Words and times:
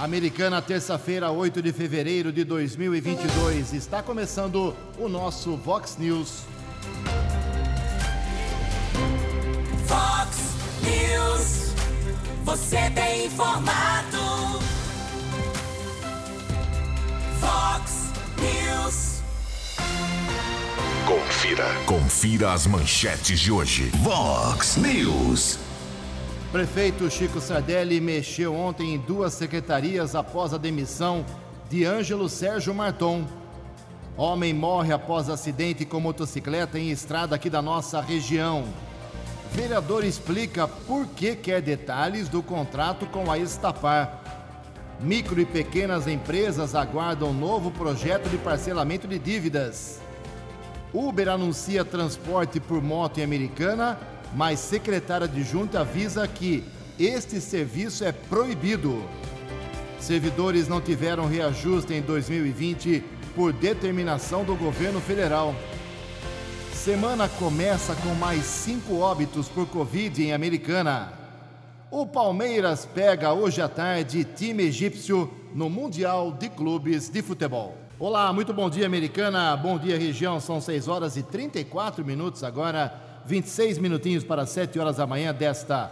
Americana, 0.00 0.62
terça-feira, 0.62 1.30
8 1.30 1.60
de 1.60 1.74
fevereiro 1.74 2.32
de 2.32 2.42
2022. 2.42 3.74
Está 3.74 4.02
começando 4.02 4.74
o 4.98 5.10
nosso 5.10 5.58
Vox 5.58 5.98
News. 5.98 6.38
Vox 9.84 10.38
News. 10.82 11.74
Você 12.44 12.90
tem 12.94 13.26
informado. 13.26 14.58
Vox 17.38 18.10
News. 18.40 19.20
Confira. 21.06 21.66
Confira 21.84 22.52
as 22.54 22.66
manchetes 22.66 23.38
de 23.38 23.52
hoje. 23.52 23.90
Vox 24.02 24.76
News. 24.76 25.58
Prefeito 26.52 27.08
Chico 27.08 27.40
Sardelli 27.40 28.00
mexeu 28.00 28.52
ontem 28.52 28.94
em 28.94 28.98
duas 28.98 29.34
secretarias 29.34 30.16
após 30.16 30.52
a 30.52 30.58
demissão 30.58 31.24
de 31.68 31.84
Ângelo 31.84 32.28
Sérgio 32.28 32.74
Marton. 32.74 33.24
Homem 34.16 34.52
morre 34.52 34.92
após 34.92 35.28
acidente 35.28 35.84
com 35.84 36.00
motocicleta 36.00 36.76
em 36.76 36.90
estrada 36.90 37.36
aqui 37.36 37.48
da 37.48 37.62
nossa 37.62 38.00
região. 38.00 38.64
Vereador 39.52 40.04
explica 40.04 40.66
por 40.66 41.06
que 41.06 41.36
quer 41.36 41.62
detalhes 41.62 42.28
do 42.28 42.42
contrato 42.42 43.06
com 43.06 43.30
a 43.30 43.38
Estapar. 43.38 44.20
Micro 44.98 45.40
e 45.40 45.46
pequenas 45.46 46.08
empresas 46.08 46.74
aguardam 46.74 47.32
novo 47.32 47.70
projeto 47.70 48.28
de 48.28 48.38
parcelamento 48.38 49.06
de 49.06 49.20
dívidas. 49.20 50.00
Uber 50.92 51.28
anuncia 51.28 51.84
transporte 51.84 52.58
por 52.58 52.82
moto 52.82 53.18
em 53.18 53.22
Americana 53.22 53.96
mas 54.34 54.60
secretária 54.60 55.24
adjunta 55.24 55.80
avisa 55.80 56.26
que 56.26 56.64
este 56.98 57.40
serviço 57.40 58.04
é 58.04 58.12
proibido. 58.12 59.02
Servidores 59.98 60.68
não 60.68 60.80
tiveram 60.80 61.26
reajuste 61.26 61.92
em 61.92 62.02
2020 62.02 63.02
por 63.34 63.52
determinação 63.52 64.44
do 64.44 64.54
governo 64.54 65.00
federal. 65.00 65.54
Semana 66.72 67.28
começa 67.28 67.94
com 67.96 68.14
mais 68.14 68.44
cinco 68.44 68.98
óbitos 69.00 69.48
por 69.48 69.66
Covid 69.66 70.22
em 70.22 70.32
Americana. 70.32 71.12
O 71.90 72.06
Palmeiras 72.06 72.86
pega 72.86 73.32
hoje 73.32 73.60
à 73.60 73.68
tarde 73.68 74.24
time 74.24 74.62
egípcio 74.62 75.30
no 75.54 75.68
Mundial 75.68 76.32
de 76.32 76.48
Clubes 76.48 77.10
de 77.10 77.20
Futebol. 77.20 77.76
Olá, 77.98 78.32
muito 78.32 78.54
bom 78.54 78.70
dia, 78.70 78.86
Americana. 78.86 79.54
Bom 79.56 79.78
dia, 79.78 79.98
região. 79.98 80.40
São 80.40 80.60
6 80.60 80.88
horas 80.88 81.16
e 81.16 81.22
34 81.22 82.04
minutos 82.04 82.42
agora. 82.42 83.09
26 83.26 83.78
minutinhos 83.78 84.22
para 84.24 84.46
7 84.46 84.78
horas 84.78 84.96
da 84.96 85.06
manhã 85.06 85.34
desta 85.34 85.90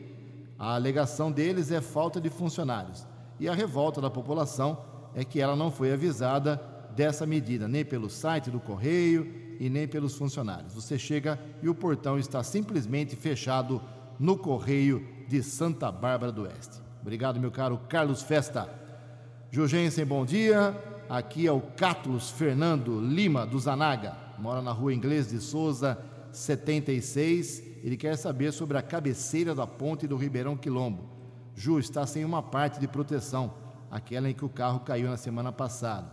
A 0.58 0.76
alegação 0.76 1.32
deles 1.32 1.72
é 1.72 1.82
falta 1.82 2.22
de 2.22 2.30
funcionários 2.30 3.06
e 3.40 3.50
a 3.50 3.54
revolta 3.54 4.00
da 4.00 4.10
população 4.10 4.78
é 5.16 5.26
que 5.26 5.42
ela 5.42 5.56
não 5.56 5.72
foi 5.72 5.92
avisada 5.92 6.62
dessa 6.96 7.26
medida, 7.26 7.68
nem 7.68 7.84
pelo 7.84 8.10
site 8.10 8.52
do 8.52 8.60
correio 8.60 9.58
e 9.60 9.70
nem 9.70 9.88
pelos 9.88 10.16
funcionários. 10.16 10.74
Você 10.76 11.00
chega 11.00 11.40
e 11.64 11.70
o 11.70 11.76
portão 11.76 12.20
está 12.20 12.44
simplesmente 12.44 13.16
fechado 13.16 13.82
no 14.20 14.38
correio 14.38 15.08
de 15.28 15.42
Santa 15.42 15.92
Bárbara 15.92 16.32
do 16.32 16.44
Oeste. 16.44 16.80
Obrigado, 17.02 17.40
meu 17.40 17.50
caro 17.50 17.80
Carlos 17.90 18.22
Festa. 18.22 18.70
Jurgensen, 19.50 20.06
bom 20.06 20.24
dia. 20.24 20.91
Aqui 21.12 21.46
é 21.46 21.52
o 21.52 21.60
Cátulos 21.60 22.30
Fernando 22.30 23.02
Lima 23.02 23.46
do 23.46 23.60
Zanaga, 23.60 24.16
mora 24.40 24.62
na 24.62 24.72
rua 24.72 24.94
Inglês 24.94 25.28
de 25.28 25.42
Souza, 25.42 25.98
76. 26.32 27.62
Ele 27.84 27.98
quer 27.98 28.16
saber 28.16 28.54
sobre 28.54 28.78
a 28.78 28.82
cabeceira 28.82 29.54
da 29.54 29.68
ponte 29.68 30.08
do 30.08 30.16
Ribeirão 30.16 30.56
Quilombo. 30.56 31.10
Ju 31.54 31.80
está 31.80 32.08
sem 32.08 32.24
uma 32.24 32.42
parte 32.42 32.80
de 32.80 32.88
proteção, 32.88 33.56
aquela 33.92 34.30
em 34.30 34.34
que 34.34 34.46
o 34.46 34.50
carro 34.50 34.80
caiu 34.80 35.10
na 35.10 35.18
semana 35.18 35.52
passada. 35.52 36.10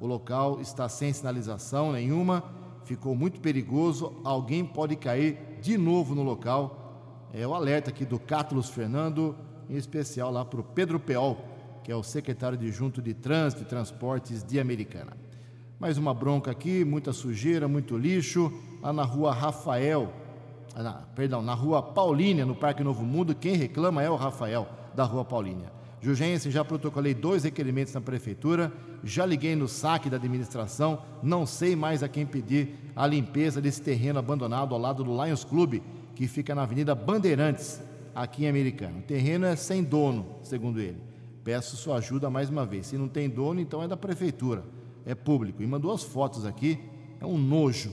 O 0.00 0.06
local 0.06 0.62
está 0.62 0.88
sem 0.88 1.12
sinalização 1.12 1.92
nenhuma, 1.92 2.42
ficou 2.84 3.14
muito 3.14 3.42
perigoso, 3.42 4.18
alguém 4.24 4.64
pode 4.64 4.96
cair 4.96 5.58
de 5.60 5.76
novo 5.76 6.14
no 6.14 6.22
local. 6.22 7.28
É 7.34 7.46
o 7.46 7.54
alerta 7.54 7.90
aqui 7.90 8.06
do 8.06 8.18
Cátulos 8.18 8.70
Fernando, 8.70 9.36
em 9.68 9.76
especial 9.76 10.30
lá 10.30 10.42
para 10.42 10.60
o 10.60 10.64
Pedro 10.64 10.98
Peol, 10.98 11.36
que 11.88 11.92
é 11.92 11.96
o 11.96 12.02
secretário 12.02 12.58
adjunto 12.58 13.00
de 13.00 13.14
Trânsito 13.14 13.62
e 13.62 13.64
Transportes 13.64 14.44
de 14.44 14.60
Americana. 14.60 15.16
Mais 15.80 15.96
uma 15.96 16.12
bronca 16.12 16.50
aqui, 16.50 16.84
muita 16.84 17.14
sujeira, 17.14 17.66
muito 17.66 17.96
lixo, 17.96 18.52
lá 18.82 18.92
na 18.92 19.04
rua 19.04 19.32
Rafael, 19.32 20.12
ah, 20.74 20.82
na, 20.82 20.92
perdão, 20.92 21.40
na 21.40 21.54
rua 21.54 21.82
Paulínia, 21.82 22.44
no 22.44 22.54
Parque 22.54 22.84
Novo 22.84 23.06
Mundo, 23.06 23.34
quem 23.34 23.54
reclama 23.54 24.02
é 24.02 24.10
o 24.10 24.16
Rafael, 24.16 24.68
da 24.94 25.02
rua 25.02 25.24
Paulínia. 25.24 25.72
Jugense, 25.98 26.50
já 26.50 26.62
protocolei 26.62 27.14
dois 27.14 27.44
requerimentos 27.44 27.94
na 27.94 28.02
prefeitura, 28.02 28.70
já 29.02 29.24
liguei 29.24 29.56
no 29.56 29.66
saque 29.66 30.10
da 30.10 30.18
administração, 30.18 31.00
não 31.22 31.46
sei 31.46 31.74
mais 31.74 32.02
a 32.02 32.08
quem 32.08 32.26
pedir 32.26 32.92
a 32.94 33.06
limpeza 33.06 33.62
desse 33.62 33.80
terreno 33.80 34.18
abandonado 34.18 34.74
ao 34.74 34.78
lado 34.78 35.02
do 35.02 35.24
Lions 35.24 35.42
Clube, 35.42 35.82
que 36.14 36.28
fica 36.28 36.54
na 36.54 36.64
Avenida 36.64 36.94
Bandeirantes, 36.94 37.80
aqui 38.14 38.44
em 38.44 38.48
Americana. 38.50 38.98
O 38.98 39.02
terreno 39.02 39.46
é 39.46 39.56
sem 39.56 39.82
dono, 39.82 40.36
segundo 40.42 40.78
ele. 40.80 41.08
Peço 41.48 41.78
sua 41.78 41.96
ajuda 41.96 42.28
mais 42.28 42.50
uma 42.50 42.66
vez. 42.66 42.88
Se 42.88 42.98
não 42.98 43.08
tem 43.08 43.26
dono, 43.26 43.58
então 43.58 43.82
é 43.82 43.88
da 43.88 43.96
prefeitura, 43.96 44.62
é 45.06 45.14
público. 45.14 45.62
E 45.62 45.66
mandou 45.66 45.94
as 45.94 46.02
fotos 46.02 46.44
aqui, 46.44 46.78
é 47.18 47.24
um 47.24 47.38
nojo, 47.38 47.90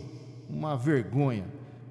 uma 0.50 0.75
vergonha. 0.75 1.46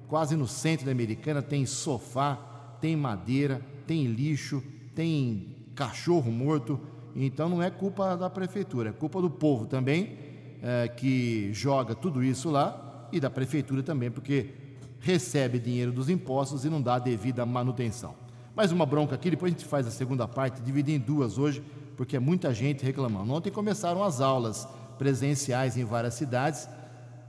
Quase 0.07 0.35
no 0.35 0.47
centro 0.47 0.85
da 0.85 0.91
Americana 0.91 1.41
tem 1.41 1.65
sofá, 1.65 2.35
tem 2.79 2.95
madeira, 2.95 3.59
tem 3.87 4.05
lixo, 4.05 4.61
tem 4.93 5.55
cachorro 5.73 6.31
morto. 6.31 6.79
Então 7.15 7.49
não 7.49 7.63
é 7.63 7.71
culpa 7.71 8.15
da 8.15 8.29
prefeitura, 8.29 8.91
é 8.91 8.93
culpa 8.93 9.19
do 9.19 9.31
povo 9.31 9.65
também, 9.65 10.19
é, 10.61 10.87
que 10.87 11.49
joga 11.51 11.95
tudo 11.95 12.23
isso 12.23 12.51
lá, 12.51 13.09
e 13.11 13.19
da 13.19 13.31
prefeitura 13.31 13.81
também, 13.81 14.11
porque 14.11 14.51
recebe 14.99 15.57
dinheiro 15.57 15.91
dos 15.91 16.09
impostos 16.09 16.63
e 16.63 16.69
não 16.69 16.79
dá 16.79 16.93
a 16.93 16.99
devida 16.99 17.43
manutenção. 17.43 18.23
Mais 18.55 18.71
uma 18.71 18.85
bronca 18.85 19.15
aqui, 19.15 19.29
depois 19.29 19.53
a 19.53 19.57
gente 19.57 19.67
faz 19.67 19.85
a 19.85 19.91
segunda 19.91 20.25
parte, 20.29 20.61
dividir 20.61 20.95
em 20.95 20.99
duas 20.99 21.37
hoje, 21.37 21.61
porque 21.97 22.15
é 22.15 22.19
muita 22.19 22.53
gente 22.53 22.85
reclamando. 22.85 23.33
Ontem 23.33 23.51
começaram 23.51 24.01
as 24.01 24.21
aulas 24.21 24.65
presenciais 24.97 25.75
em 25.75 25.83
várias 25.83 26.13
cidades 26.13 26.65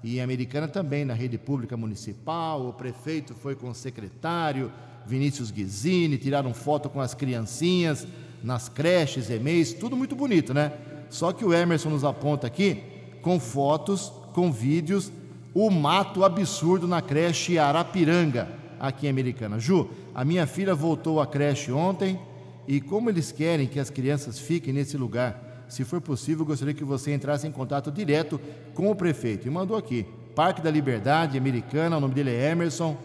e 0.05 0.19
em 0.19 0.21
Americana 0.21 0.69
também, 0.69 1.05
na 1.05 1.15
rede 1.15 1.37
pública 1.37 1.77
municipal. 1.77 2.69
O 2.69 2.73
prefeito 2.73 3.35
foi 3.35 3.57
com 3.57 3.69
o 3.71 3.75
secretário, 3.75 4.71
Vinícius 5.05 5.51
Guizini, 5.51 6.17
tiraram 6.17 6.55
foto 6.55 6.89
com 6.89 7.01
as 7.01 7.13
criancinhas 7.13 8.07
nas 8.41 8.69
creches, 8.69 9.29
e-mails, 9.29 9.73
tudo 9.73 9.97
muito 9.97 10.15
bonito, 10.15 10.55
né? 10.55 10.71
Só 11.11 11.33
que 11.33 11.45
o 11.45 11.53
Emerson 11.53 11.91
nos 11.91 12.05
aponta 12.05 12.47
aqui 12.47 12.85
com 13.21 13.41
fotos, 13.41 14.13
com 14.33 14.53
vídeos, 14.53 15.11
o 15.53 15.71
mato 15.73 16.23
absurdo 16.23 16.87
na 16.87 17.03
creche 17.03 17.59
Arapiranga, 17.59 18.49
aqui 18.79 19.07
em 19.07 19.11
Americana. 19.11 19.59
Ju, 19.59 19.89
a 20.15 20.25
minha 20.25 20.47
filha 20.47 20.75
voltou 20.75 21.21
à 21.21 21.27
creche 21.27 21.73
ontem 21.73 22.19
e 22.67 22.81
como 22.81 23.09
eles 23.09 23.31
querem 23.31 23.67
que 23.67 23.79
as 23.79 23.91
crianças 23.91 24.39
fiquem 24.39 24.73
nesse 24.73 24.97
lugar, 24.97 25.65
se 25.69 25.85
for 25.85 26.01
possível, 26.01 26.45
gostaria 26.45 26.75
que 26.75 26.85
você 26.85 27.13
entrasse 27.13 27.47
em 27.47 27.53
contato 27.53 27.91
direto 27.91 28.41
com 28.75 28.91
o 28.91 28.95
prefeito. 28.95 29.47
E 29.47 29.51
mandou 29.51 29.77
aqui, 29.77 30.07
Parque 30.35 30.61
da 30.61 30.71
Liberdade, 30.71 31.39
Americana, 31.39 31.97
o 31.97 32.01
nome 32.01 32.15
dele 32.15 32.31
é 32.31 32.51
Emerson. 32.51 32.97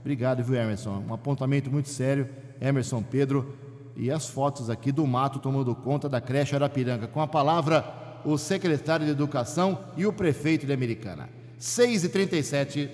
Obrigado, 0.00 0.42
viu, 0.42 0.54
Emerson? 0.54 1.02
Um 1.08 1.14
apontamento 1.14 1.70
muito 1.70 1.88
sério, 1.88 2.28
Emerson 2.60 3.02
Pedro. 3.02 3.54
E 3.96 4.10
as 4.10 4.28
fotos 4.28 4.68
aqui 4.68 4.90
do 4.90 5.06
mato 5.06 5.38
tomando 5.38 5.74
conta 5.74 6.08
da 6.08 6.20
creche 6.20 6.54
Arapiranga. 6.54 7.06
Com 7.06 7.20
a 7.20 7.26
palavra, 7.26 7.84
o 8.24 8.36
secretário 8.36 9.06
de 9.06 9.12
Educação 9.12 9.78
e 9.96 10.04
o 10.04 10.12
prefeito 10.12 10.66
de 10.66 10.72
Americana. 10.72 11.28
6 11.58 12.04
e 12.04 12.08
37 12.08 12.90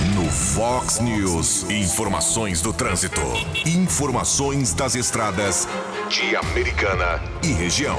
No 0.00 0.24
Fox 0.30 0.98
News, 0.98 1.68
informações 1.68 2.62
do 2.62 2.72
trânsito. 2.72 3.20
Informações 3.66 4.72
das 4.72 4.94
estradas 4.94 5.68
de 6.08 6.34
Americana 6.34 7.20
e 7.44 7.48
região. 7.48 7.98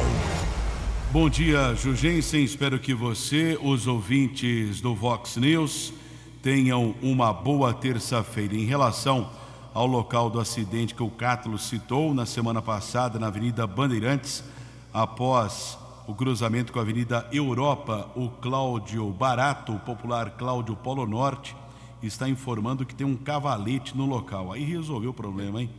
Bom 1.12 1.30
dia, 1.30 1.75
Jugensen. 1.75 2.44
Espero 2.44 2.80
que 2.80 2.95
você, 2.95 3.56
os 3.62 3.86
ouvintes 3.86 4.81
do 4.81 4.95
Vox 4.95 5.38
News, 5.38 5.94
tenham 6.42 6.95
uma 7.03 7.31
boa 7.31 7.71
terça-feira. 7.71 8.56
Em 8.56 8.65
relação 8.65 9.30
ao 9.71 9.86
local 9.86 10.27
do 10.27 10.39
acidente 10.39 10.95
que 10.95 11.04
o 11.04 11.09
Cátulo 11.12 11.59
citou 11.59 12.15
na 12.15 12.25
semana 12.25 12.63
passada, 12.63 13.19
na 13.19 13.27
Avenida 13.27 13.68
Bandeirantes, 13.68 14.44
após 14.92 15.77
o 16.07 16.15
cruzamento 16.15 16.74
com 16.74 16.80
a 16.80 16.81
Avenida 16.81 17.27
Europa, 17.31 18.09
o 18.15 18.27
Cláudio 18.27 19.07
Barato, 19.12 19.75
o 19.75 19.80
popular 19.80 20.31
Cláudio 20.31 20.75
Polo 20.75 21.06
Norte, 21.06 21.61
está 22.01 22.27
informando 22.27 22.86
que 22.86 22.95
tem 22.95 23.06
um 23.06 23.15
cavalete 23.15 23.95
no 23.95 24.06
local. 24.06 24.51
Aí 24.51 24.63
resolveu 24.63 25.12
o 25.12 25.13
problema, 25.13 25.62
hein? 25.62 25.69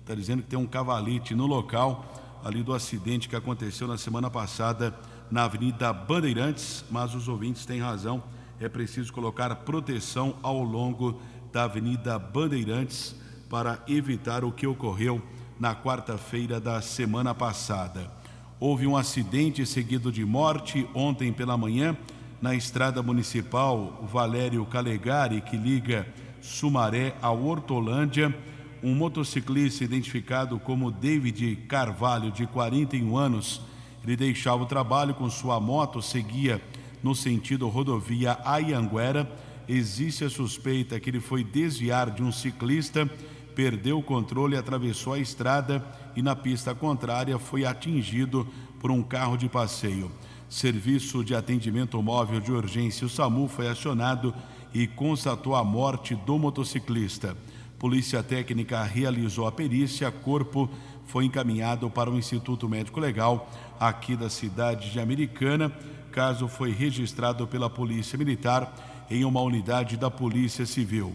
Está 0.00 0.14
dizendo 0.14 0.42
que 0.42 0.48
tem 0.48 0.58
um 0.58 0.66
cavalete 0.66 1.34
no 1.34 1.46
local 1.46 2.04
ali 2.44 2.62
do 2.62 2.74
acidente 2.74 3.28
que 3.28 3.36
aconteceu 3.36 3.86
na 3.86 3.98
semana 3.98 4.30
passada 4.30 4.94
na 5.30 5.44
Avenida 5.44 5.92
Bandeirantes, 5.92 6.84
mas 6.90 7.14
os 7.14 7.28
ouvintes 7.28 7.64
têm 7.64 7.80
razão, 7.80 8.22
é 8.58 8.68
preciso 8.68 9.12
colocar 9.12 9.54
proteção 9.56 10.34
ao 10.42 10.62
longo 10.62 11.20
da 11.52 11.64
Avenida 11.64 12.18
Bandeirantes 12.18 13.14
para 13.48 13.82
evitar 13.86 14.44
o 14.44 14.52
que 14.52 14.66
ocorreu 14.66 15.22
na 15.58 15.74
quarta-feira 15.74 16.60
da 16.60 16.80
semana 16.80 17.34
passada. 17.34 18.10
Houve 18.58 18.86
um 18.86 18.96
acidente 18.96 19.64
seguido 19.64 20.10
de 20.10 20.24
morte 20.24 20.88
ontem 20.94 21.32
pela 21.32 21.56
manhã 21.56 21.96
na 22.40 22.54
estrada 22.54 23.02
municipal 23.02 24.02
Valério 24.10 24.64
Calegari, 24.64 25.40
que 25.40 25.56
liga 25.56 26.06
Sumaré 26.40 27.14
a 27.20 27.30
Hortolândia. 27.30 28.34
Um 28.82 28.94
motociclista 28.94 29.84
identificado 29.84 30.58
como 30.58 30.90
David 30.90 31.56
Carvalho, 31.68 32.30
de 32.30 32.46
41 32.46 33.14
anos, 33.14 33.60
ele 34.02 34.16
deixava 34.16 34.62
o 34.62 34.66
trabalho 34.66 35.12
com 35.14 35.28
sua 35.28 35.60
moto, 35.60 36.00
seguia 36.00 36.62
no 37.02 37.14
sentido 37.14 37.68
rodovia 37.68 38.38
Ayanguera. 38.42 39.30
Existe 39.68 40.24
a 40.24 40.30
suspeita 40.30 40.98
que 40.98 41.10
ele 41.10 41.20
foi 41.20 41.44
desviar 41.44 42.10
de 42.10 42.22
um 42.22 42.32
ciclista, 42.32 43.08
perdeu 43.54 43.98
o 43.98 44.02
controle, 44.02 44.56
atravessou 44.56 45.12
a 45.12 45.18
estrada 45.18 45.84
e 46.16 46.22
na 46.22 46.34
pista 46.34 46.74
contrária 46.74 47.38
foi 47.38 47.66
atingido 47.66 48.48
por 48.80 48.90
um 48.90 49.02
carro 49.02 49.36
de 49.36 49.48
passeio. 49.48 50.10
Serviço 50.50 51.22
de 51.22 51.32
atendimento 51.32 52.02
móvel 52.02 52.40
de 52.40 52.50
urgência, 52.50 53.06
o 53.06 53.08
SAMU, 53.08 53.46
foi 53.46 53.68
acionado 53.68 54.34
e 54.74 54.84
constatou 54.84 55.54
a 55.54 55.62
morte 55.62 56.16
do 56.16 56.36
motociclista. 56.40 57.36
Polícia 57.78 58.20
Técnica 58.20 58.82
realizou 58.82 59.46
a 59.46 59.52
perícia, 59.52 60.10
corpo 60.10 60.68
foi 61.06 61.24
encaminhado 61.24 61.88
para 61.88 62.10
o 62.10 62.18
Instituto 62.18 62.68
Médico 62.68 62.98
Legal 62.98 63.48
aqui 63.78 64.16
da 64.16 64.28
cidade 64.28 64.90
de 64.90 64.98
Americana. 64.98 65.72
Caso 66.10 66.48
foi 66.48 66.72
registrado 66.72 67.46
pela 67.46 67.70
Polícia 67.70 68.18
Militar 68.18 69.06
em 69.08 69.24
uma 69.24 69.40
unidade 69.40 69.96
da 69.96 70.10
Polícia 70.10 70.66
Civil. 70.66 71.14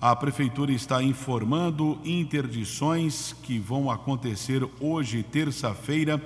A 0.00 0.16
Prefeitura 0.16 0.72
está 0.72 1.00
informando 1.00 1.96
interdições 2.04 3.36
que 3.44 3.56
vão 3.56 3.88
acontecer 3.88 4.68
hoje, 4.80 5.22
terça-feira, 5.22 6.20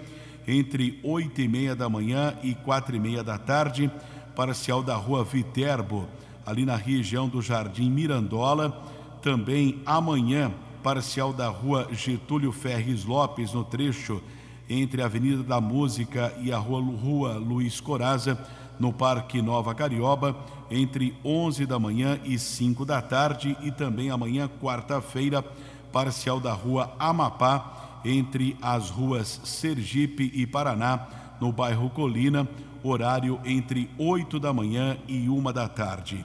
entre 0.48 0.98
oito 1.02 1.42
e 1.42 1.46
meia 1.46 1.76
da 1.76 1.90
manhã 1.90 2.34
e 2.42 2.54
quatro 2.54 2.96
e 2.96 2.98
meia 2.98 3.22
da 3.22 3.36
tarde, 3.36 3.90
parcial 4.34 4.82
da 4.82 4.96
rua 4.96 5.22
Viterbo, 5.22 6.08
ali 6.46 6.64
na 6.64 6.74
região 6.74 7.28
do 7.28 7.42
Jardim 7.42 7.90
Mirandola. 7.90 8.70
Também 9.20 9.82
amanhã, 9.84 10.50
parcial 10.82 11.34
da 11.34 11.48
rua 11.48 11.86
Getúlio 11.92 12.50
Ferres 12.50 13.04
Lopes, 13.04 13.52
no 13.52 13.62
trecho 13.62 14.22
entre 14.70 15.02
a 15.02 15.04
Avenida 15.04 15.42
da 15.42 15.60
Música 15.60 16.32
e 16.40 16.50
a 16.50 16.56
rua, 16.56 16.80
rua 16.80 17.34
Luiz 17.34 17.78
Coraza, 17.78 18.38
no 18.78 18.92
Parque 18.92 19.42
Nova 19.42 19.74
Carioba, 19.74 20.36
entre 20.70 21.14
11 21.24 21.66
da 21.66 21.78
manhã 21.78 22.18
e 22.24 22.38
5 22.38 22.84
da 22.86 23.02
tarde, 23.02 23.56
e 23.62 23.70
também 23.70 24.10
amanhã, 24.10 24.48
quarta-feira, 24.60 25.42
parcial 25.92 26.38
da 26.38 26.52
rua 26.52 26.94
Amapá, 26.98 27.77
entre 28.04 28.56
as 28.60 28.90
ruas 28.90 29.40
Sergipe 29.44 30.30
e 30.34 30.46
Paraná, 30.46 31.08
no 31.40 31.52
bairro 31.52 31.90
Colina, 31.90 32.48
horário 32.82 33.40
entre 33.44 33.90
8 33.98 34.38
da 34.38 34.52
manhã 34.52 34.96
e 35.06 35.28
1 35.28 35.52
da 35.52 35.68
tarde. 35.68 36.24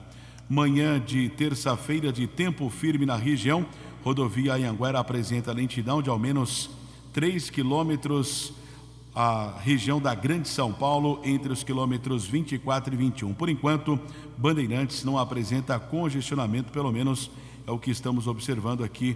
Manhã 0.49 0.99
de 0.99 1.29
terça-feira 1.29 2.11
de 2.11 2.27
tempo 2.27 2.69
firme 2.69 3.05
na 3.05 3.15
região, 3.15 3.65
rodovia 4.03 4.53
Anhanguera 4.53 4.99
apresenta 4.99 5.51
lentidão 5.51 6.01
de 6.01 6.09
ao 6.09 6.19
menos 6.19 6.69
3 7.13 7.49
quilômetros 7.49 8.53
a 9.15 9.53
região 9.59 10.01
da 10.01 10.15
Grande 10.15 10.47
São 10.47 10.73
Paulo 10.73 11.21
entre 11.23 11.53
os 11.53 11.63
quilômetros 11.63 12.25
24 12.25 12.93
e 12.93 12.97
21. 12.97 13.33
Por 13.33 13.47
enquanto, 13.47 13.99
Bandeirantes 14.37 15.03
não 15.03 15.19
apresenta 15.19 15.79
congestionamento, 15.79 16.71
pelo 16.71 16.91
menos 16.91 17.29
é 17.67 17.71
o 17.71 17.77
que 17.77 17.91
estamos 17.91 18.27
observando 18.27 18.83
aqui 18.83 19.15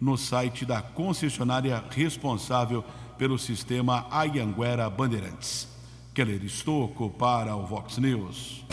no 0.00 0.16
site 0.16 0.64
da 0.64 0.80
concessionária 0.80 1.82
responsável 1.90 2.84
pelo 3.16 3.38
sistema 3.38 4.06
Ayanguera 4.10 4.88
Bandeirantes. 4.88 5.68
Keller 6.14 6.44
Estocco 6.44 7.10
para 7.10 7.54
o 7.54 7.66
Vox 7.66 7.98
News. 7.98 8.64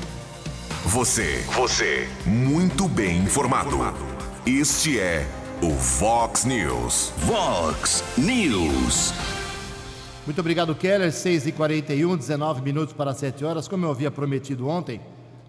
Você, 0.86 1.44
você, 1.56 2.08
muito 2.26 2.88
bem 2.88 3.18
informado. 3.18 3.78
Este 4.46 5.00
é 5.00 5.28
o 5.62 5.72
Fox 5.72 6.46
News. 6.46 7.12
Fox 7.26 8.04
News. 8.18 9.14
Muito 10.26 10.40
obrigado, 10.40 10.74
Keller. 10.76 11.12
6h41, 11.12 12.18
19 12.18 12.62
minutos 12.62 12.94
para 12.94 13.14
7 13.14 13.46
horas. 13.46 13.68
Como 13.68 13.86
eu 13.86 13.92
havia 13.92 14.10
prometido 14.10 14.68
ontem, 14.68 15.02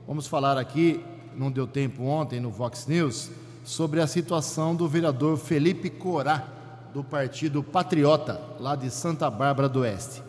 vamos 0.06 0.26
falar 0.26 0.58
aqui, 0.58 1.00
não 1.34 1.50
deu 1.50 1.66
tempo 1.66 2.02
ontem 2.04 2.40
no 2.40 2.50
Vox 2.50 2.86
News, 2.86 3.30
sobre 3.66 4.00
a 4.00 4.06
situação 4.06 4.76
do 4.76 4.86
vereador 4.86 5.36
Felipe 5.36 5.90
Corá, 5.90 6.46
do 6.94 7.02
Partido 7.02 7.64
Patriota, 7.64 8.40
lá 8.60 8.76
de 8.76 8.88
Santa 8.90 9.28
Bárbara 9.28 9.68
do 9.68 9.80
Oeste. 9.80 10.22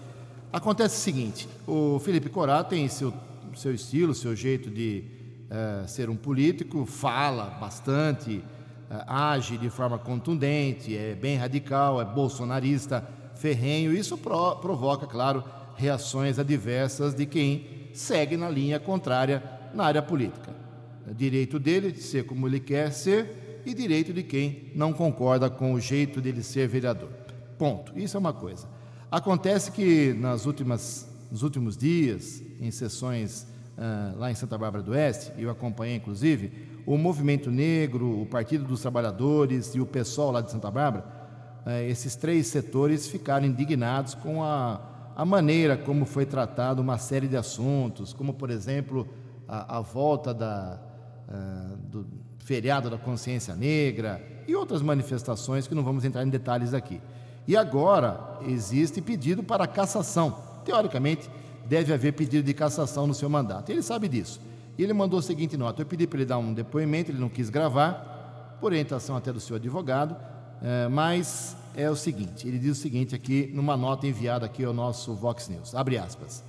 Acontece 0.52 0.96
o 0.96 1.00
seguinte: 1.00 1.48
o 1.68 2.00
Felipe 2.00 2.30
Corá 2.30 2.64
tem 2.64 2.90
seu, 2.90 3.14
seu 3.56 3.76
estilo, 3.76 4.16
seu 4.16 4.36
jeito 4.36 4.72
de 4.72 5.04
eh, 5.52 5.84
ser 5.86 6.10
um 6.10 6.16
político, 6.16 6.84
fala 6.88 7.46
bastante, 7.62 8.44
eh, 8.90 9.04
age 9.06 9.56
de 9.60 9.70
forma 9.70 10.00
contundente, 10.00 10.98
é 10.98 11.14
bem 11.14 11.38
radical, 11.38 12.02
é 12.02 12.06
bolsonarista 12.06 13.08
ferrenho. 13.36 13.94
Isso 13.94 14.18
pro, 14.18 14.56
provoca, 14.56 15.06
claro, 15.06 15.44
reações 15.76 16.40
adversas 16.40 17.14
de 17.14 17.28
quem 17.28 17.92
segue 17.94 18.36
na 18.36 18.50
linha 18.50 18.80
contrária 18.80 19.44
na 19.76 19.86
área 19.86 20.02
política. 20.02 20.67
Direito 21.16 21.60
dele 21.60 21.96
ser 21.96 22.26
como 22.26 22.48
ele 22.48 22.60
quer 22.60 22.92
ser 22.92 23.62
e 23.66 23.74
direito 23.74 24.14
de 24.14 24.24
quem 24.24 24.72
não 24.76 24.94
concorda 24.94 25.50
com 25.50 25.74
o 25.74 25.80
jeito 25.80 26.22
dele 26.22 26.44
ser 26.44 26.68
vereador. 26.68 27.10
Ponto. 27.58 27.98
Isso 27.98 28.18
é 28.18 28.20
uma 28.20 28.34
coisa. 28.34 28.68
Acontece 29.10 29.72
que 29.72 30.14
nas 30.14 30.46
últimas, 30.46 31.10
nos 31.32 31.44
últimos 31.44 31.78
dias, 31.78 32.44
em 32.60 32.72
sessões 32.72 33.48
uh, 33.78 34.18
lá 34.18 34.32
em 34.32 34.36
Santa 34.36 34.58
Bárbara 34.58 34.84
do 34.84 34.92
Oeste, 34.92 35.32
eu 35.38 35.50
acompanhei 35.50 35.96
inclusive, 35.96 36.52
o 36.86 36.98
Movimento 36.98 37.50
Negro, 37.50 38.22
o 38.22 38.26
Partido 38.26 38.64
dos 38.64 38.82
Trabalhadores 38.82 39.76
e 39.76 39.80
o 39.80 39.86
PSOL 39.86 40.32
lá 40.32 40.42
de 40.42 40.52
Santa 40.52 40.70
Bárbara 40.72 41.18
é, 41.68 41.86
esses 41.90 42.16
três 42.16 42.48
setores 42.48 43.10
ficaram 43.10 43.46
indignados 43.46 44.14
com 44.14 44.42
a, 44.42 44.80
a 45.14 45.26
maneira 45.26 45.76
como 45.76 46.06
foi 46.06 46.26
tratado 46.26 46.82
uma 46.82 46.98
série 46.98 47.28
de 47.28 47.36
assuntos, 47.36 48.14
como, 48.14 48.34
por 48.34 48.50
exemplo, 48.50 49.06
a, 49.46 49.78
a 49.78 49.82
volta 49.82 50.34
da, 50.34 50.80
uh, 51.28 51.78
do 51.78 52.06
feriado 52.40 52.90
da 52.90 52.98
consciência 52.98 53.56
negra 53.56 54.22
e 54.48 54.56
outras 54.56 54.82
manifestações 54.82 55.68
que 55.68 55.76
não 55.76 55.84
vamos 55.84 56.06
entrar 56.06 56.24
em 56.24 56.30
detalhes 56.30 56.74
aqui. 56.74 57.02
E 57.48 57.56
agora 57.56 58.40
existe 58.48 59.02
pedido 59.02 59.44
para 59.44 59.68
cassação. 59.68 60.44
Teoricamente, 60.66 61.30
deve 61.66 61.94
haver 61.94 62.14
pedido 62.14 62.44
de 62.44 62.54
cassação 62.54 63.08
no 63.08 63.14
seu 63.14 63.30
mandato. 63.30 63.70
Ele 63.72 63.82
sabe 63.82 64.08
disso. 64.08 64.40
E 64.78 64.84
ele 64.84 64.94
mandou 64.94 65.20
a 65.20 65.22
seguinte 65.22 65.58
nota: 65.58 65.82
eu 65.82 65.86
pedi 65.86 66.08
para 66.08 66.20
ele 66.20 66.26
dar 66.26 66.38
um 66.38 66.54
depoimento, 66.54 67.12
ele 67.12 67.20
não 67.20 67.30
quis 67.30 67.50
gravar, 67.50 68.58
por 68.60 68.68
orientação 68.68 69.16
até 69.16 69.32
do 69.32 69.40
seu 69.40 69.56
advogado, 69.56 70.16
é, 70.62 70.88
mas 70.88 71.56
é 71.76 71.90
o 71.90 71.96
seguinte: 71.96 72.48
ele 72.48 72.60
diz 72.60 72.78
o 72.78 72.82
seguinte 72.82 73.16
aqui 73.16 73.52
numa 73.54 73.76
nota 73.78 74.08
enviada 74.08 74.46
aqui 74.46 74.64
ao 74.64 74.74
nosso 74.74 75.14
Vox 75.14 75.48
News. 75.50 75.74
Abre 75.76 75.98
aspas. 75.98 76.44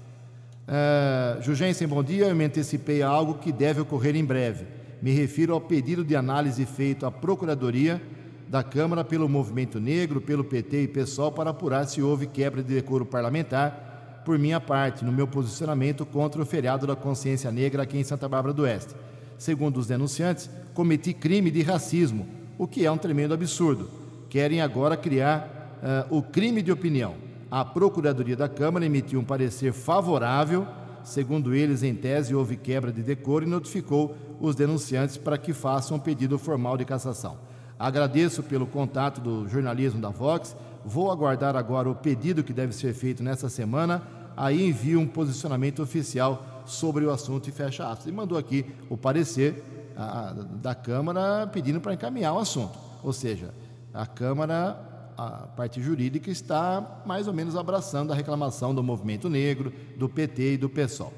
Uh, 0.68 1.40
Jugensen, 1.40 1.88
bom 1.88 2.04
dia. 2.04 2.26
Eu 2.26 2.36
me 2.36 2.44
antecipei 2.44 3.00
a 3.00 3.08
algo 3.08 3.38
que 3.38 3.50
deve 3.50 3.80
ocorrer 3.80 4.14
em 4.14 4.24
breve. 4.24 4.66
Me 5.00 5.12
refiro 5.12 5.54
ao 5.54 5.60
pedido 5.62 6.04
de 6.04 6.14
análise 6.14 6.66
feito 6.66 7.06
à 7.06 7.10
Procuradoria 7.10 8.02
da 8.46 8.62
Câmara 8.62 9.02
pelo 9.02 9.30
Movimento 9.30 9.80
Negro, 9.80 10.20
pelo 10.20 10.44
PT 10.44 10.82
e 10.82 10.88
PSOL 10.88 11.32
para 11.32 11.50
apurar 11.50 11.86
se 11.86 12.02
houve 12.02 12.26
quebra 12.26 12.62
de 12.62 12.74
decoro 12.74 13.06
parlamentar 13.06 14.22
por 14.26 14.38
minha 14.38 14.60
parte, 14.60 15.06
no 15.06 15.12
meu 15.12 15.26
posicionamento 15.26 16.04
contra 16.04 16.42
o 16.42 16.44
feriado 16.44 16.86
da 16.86 16.94
consciência 16.94 17.50
negra 17.50 17.84
aqui 17.84 17.96
em 17.96 18.04
Santa 18.04 18.28
Bárbara 18.28 18.52
do 18.52 18.62
Oeste. 18.64 18.94
Segundo 19.38 19.78
os 19.78 19.86
denunciantes, 19.86 20.50
cometi 20.74 21.14
crime 21.14 21.50
de 21.50 21.62
racismo, 21.62 22.28
o 22.58 22.66
que 22.66 22.84
é 22.84 22.90
um 22.90 22.98
tremendo 22.98 23.32
absurdo. 23.32 23.88
Querem 24.28 24.60
agora 24.60 24.98
criar 24.98 25.80
uh, 26.10 26.14
o 26.18 26.22
crime 26.22 26.60
de 26.60 26.70
opinião 26.70 27.27
a 27.50 27.64
Procuradoria 27.64 28.36
da 28.36 28.48
Câmara 28.48 28.84
emitiu 28.84 29.20
um 29.20 29.24
parecer 29.24 29.72
favorável, 29.72 30.66
segundo 31.02 31.54
eles, 31.54 31.82
em 31.82 31.94
tese, 31.94 32.34
houve 32.34 32.56
quebra 32.56 32.92
de 32.92 33.02
decoro 33.02 33.44
e 33.44 33.48
notificou 33.48 34.14
os 34.40 34.54
denunciantes 34.54 35.16
para 35.16 35.38
que 35.38 35.52
façam 35.52 35.96
um 35.96 36.00
pedido 36.00 36.38
formal 36.38 36.76
de 36.76 36.84
cassação. 36.84 37.38
Agradeço 37.78 38.42
pelo 38.42 38.66
contato 38.66 39.20
do 39.20 39.48
jornalismo 39.48 40.00
da 40.00 40.10
Vox. 40.10 40.56
Vou 40.84 41.10
aguardar 41.10 41.56
agora 41.56 41.88
o 41.88 41.94
pedido 41.94 42.42
que 42.42 42.52
deve 42.52 42.74
ser 42.74 42.92
feito 42.92 43.22
nessa 43.22 43.48
semana. 43.48 44.02
Aí 44.36 44.68
envio 44.68 45.00
um 45.00 45.06
posicionamento 45.06 45.82
oficial 45.82 46.62
sobre 46.66 47.04
o 47.04 47.10
assunto 47.10 47.48
e 47.48 47.52
fecha 47.52 47.88
aspas. 47.88 48.06
E 48.06 48.12
mandou 48.12 48.36
aqui 48.36 48.66
o 48.90 48.96
parecer 48.96 49.92
a, 49.96 50.34
da 50.60 50.74
Câmara 50.74 51.48
pedindo 51.52 51.80
para 51.80 51.94
encaminhar 51.94 52.34
o 52.34 52.38
assunto. 52.38 52.76
Ou 53.02 53.12
seja, 53.12 53.54
a 53.94 54.06
Câmara 54.06 54.87
a 55.18 55.48
parte 55.56 55.82
jurídica 55.82 56.30
está 56.30 57.02
mais 57.04 57.26
ou 57.26 57.34
menos 57.34 57.56
abraçando 57.56 58.12
a 58.12 58.14
reclamação 58.14 58.72
do 58.72 58.84
movimento 58.84 59.28
negro, 59.28 59.72
do 59.96 60.08
PT 60.08 60.52
e 60.54 60.56
do 60.56 60.68
PSOL. 60.68 61.12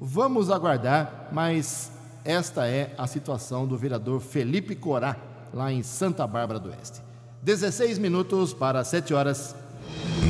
Vamos 0.00 0.50
aguardar, 0.50 1.28
mas 1.30 1.92
esta 2.24 2.66
é 2.66 2.94
a 2.96 3.06
situação 3.06 3.66
do 3.66 3.76
vereador 3.76 4.20
Felipe 4.20 4.74
Corá, 4.74 5.16
lá 5.52 5.70
em 5.70 5.82
Santa 5.82 6.26
Bárbara 6.26 6.58
do 6.58 6.70
Oeste. 6.70 7.02
16 7.42 7.98
minutos 7.98 8.54
para 8.54 8.82
7 8.82 9.12
horas. 9.12 9.54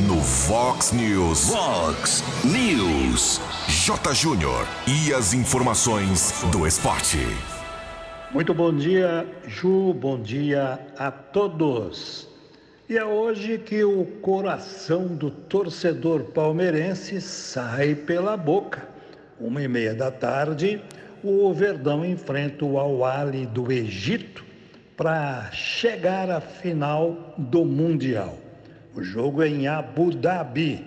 No 0.09 0.21
Fox 0.21 0.91
News. 0.91 1.49
Fox 1.49 2.25
News. 2.45 3.41
J. 3.69 4.15
Júnior. 4.15 4.67
E 4.87 5.15
as 5.15 5.33
informações 5.33 6.43
do 6.51 6.67
esporte. 6.67 7.19
Muito 8.33 8.53
bom 8.53 8.75
dia, 8.75 9.27
Ju. 9.47 9.95
Bom 9.95 10.21
dia 10.21 10.81
a 10.99 11.11
todos. 11.11 12.32
E 12.93 12.99
é 12.99 13.05
hoje 13.07 13.57
que 13.57 13.83
o 13.83 14.05
coração 14.21 15.07
do 15.07 15.31
torcedor 15.31 16.25
palmeirense 16.25 17.23
sai 17.23 17.95
pela 17.95 18.37
boca. 18.37 18.87
Uma 19.41 19.63
e 19.63 19.67
meia 19.67 19.95
da 19.95 20.11
tarde, 20.11 20.79
o 21.25 21.51
Verdão 21.55 22.05
enfrenta 22.05 22.67
o 22.67 22.79
Al-Ali 22.79 23.47
do 23.47 23.73
Egito 23.73 24.45
para 24.95 25.51
chegar 25.53 26.31
à 26.31 26.39
final 26.39 27.35
do 27.39 27.65
Mundial. 27.65 28.37
O 28.95 29.03
jogo 29.03 29.43
é 29.43 29.49
em 29.49 29.67
Abu 29.67 30.11
Dhabi. 30.11 30.85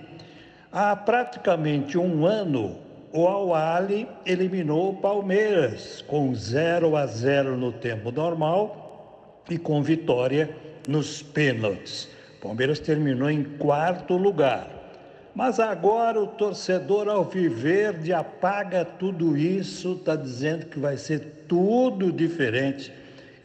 Há 0.72 0.96
praticamente 0.96 1.98
um 1.98 2.24
ano, 2.24 2.78
o 3.12 3.26
Al-Ali 3.28 4.08
eliminou 4.28 4.92
o 4.92 4.98
Palmeiras 4.98 6.04
com 6.06 6.36
0 6.36 6.96
a 6.96 7.08
0 7.08 7.58
no 7.58 7.72
tempo 7.72 8.12
normal 8.12 9.42
e 9.50 9.58
com 9.58 9.82
vitória 9.82 10.65
nos 10.88 11.22
pênaltis. 11.22 12.10
Palmeiras 12.42 12.80
terminou 12.80 13.30
em 13.30 13.44
quarto 13.44 14.16
lugar. 14.16 14.70
Mas 15.34 15.60
agora 15.60 16.22
o 16.22 16.28
torcedor 16.28 17.10
Alviverde 17.10 18.14
apaga 18.14 18.86
tudo 18.86 19.36
isso, 19.36 19.94
está 19.94 20.16
dizendo 20.16 20.68
que 20.68 20.80
vai 20.80 20.96
ser 20.96 21.46
tudo 21.48 22.12
diferente 22.12 22.92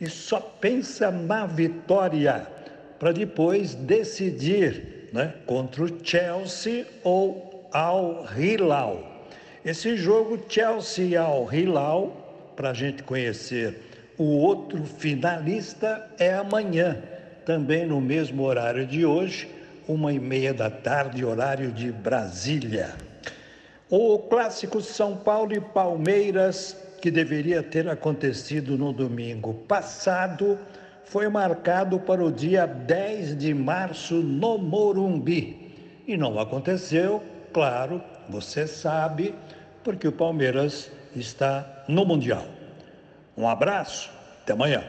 e 0.00 0.06
só 0.06 0.38
pensa 0.38 1.10
na 1.10 1.46
vitória 1.46 2.46
para 2.98 3.10
depois 3.10 3.74
decidir 3.74 5.08
né, 5.12 5.34
contra 5.46 5.82
o 5.82 6.04
Chelsea 6.04 6.86
ou 7.02 7.68
ao 7.72 8.24
Hilal. 8.38 9.26
Esse 9.64 9.96
jogo 9.96 10.38
Chelsea 10.48 11.20
ao 11.20 11.52
Hilal, 11.52 12.52
para 12.54 12.70
a 12.70 12.74
gente 12.74 13.02
conhecer 13.02 13.80
o 14.16 14.24
outro 14.24 14.84
finalista, 14.84 16.08
é 16.18 16.34
amanhã 16.34 17.02
também 17.44 17.86
no 17.86 18.00
mesmo 18.00 18.42
horário 18.42 18.86
de 18.86 19.04
hoje, 19.04 19.48
uma 19.88 20.12
e 20.12 20.18
meia 20.18 20.54
da 20.54 20.70
tarde, 20.70 21.24
horário 21.24 21.72
de 21.72 21.90
Brasília. 21.90 22.94
O 23.88 24.18
clássico 24.18 24.80
São 24.80 25.16
Paulo 25.16 25.52
e 25.52 25.60
Palmeiras, 25.60 26.76
que 27.02 27.10
deveria 27.10 27.62
ter 27.62 27.88
acontecido 27.88 28.78
no 28.78 28.92
domingo 28.92 29.54
passado, 29.66 30.58
foi 31.04 31.28
marcado 31.28 31.98
para 31.98 32.24
o 32.24 32.30
dia 32.30 32.66
10 32.66 33.36
de 33.36 33.52
março 33.52 34.14
no 34.14 34.58
Morumbi. 34.58 35.74
E 36.06 36.16
não 36.16 36.38
aconteceu, 36.38 37.22
claro, 37.52 38.00
você 38.28 38.66
sabe, 38.66 39.34
porque 39.82 40.06
o 40.06 40.12
Palmeiras 40.12 40.90
está 41.16 41.84
no 41.88 42.04
Mundial. 42.04 42.44
Um 43.36 43.48
abraço, 43.48 44.10
até 44.42 44.52
amanhã. 44.52 44.84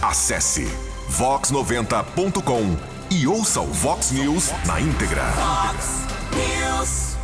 Acesse 0.00 0.66
vox90.com 1.10 2.76
e 3.10 3.26
ouça 3.26 3.60
o 3.60 3.66
Vox 3.66 4.12
News 4.12 4.50
na 4.66 4.80
íntegra. 4.80 5.24
Fox 5.32 6.06
News. 6.34 7.16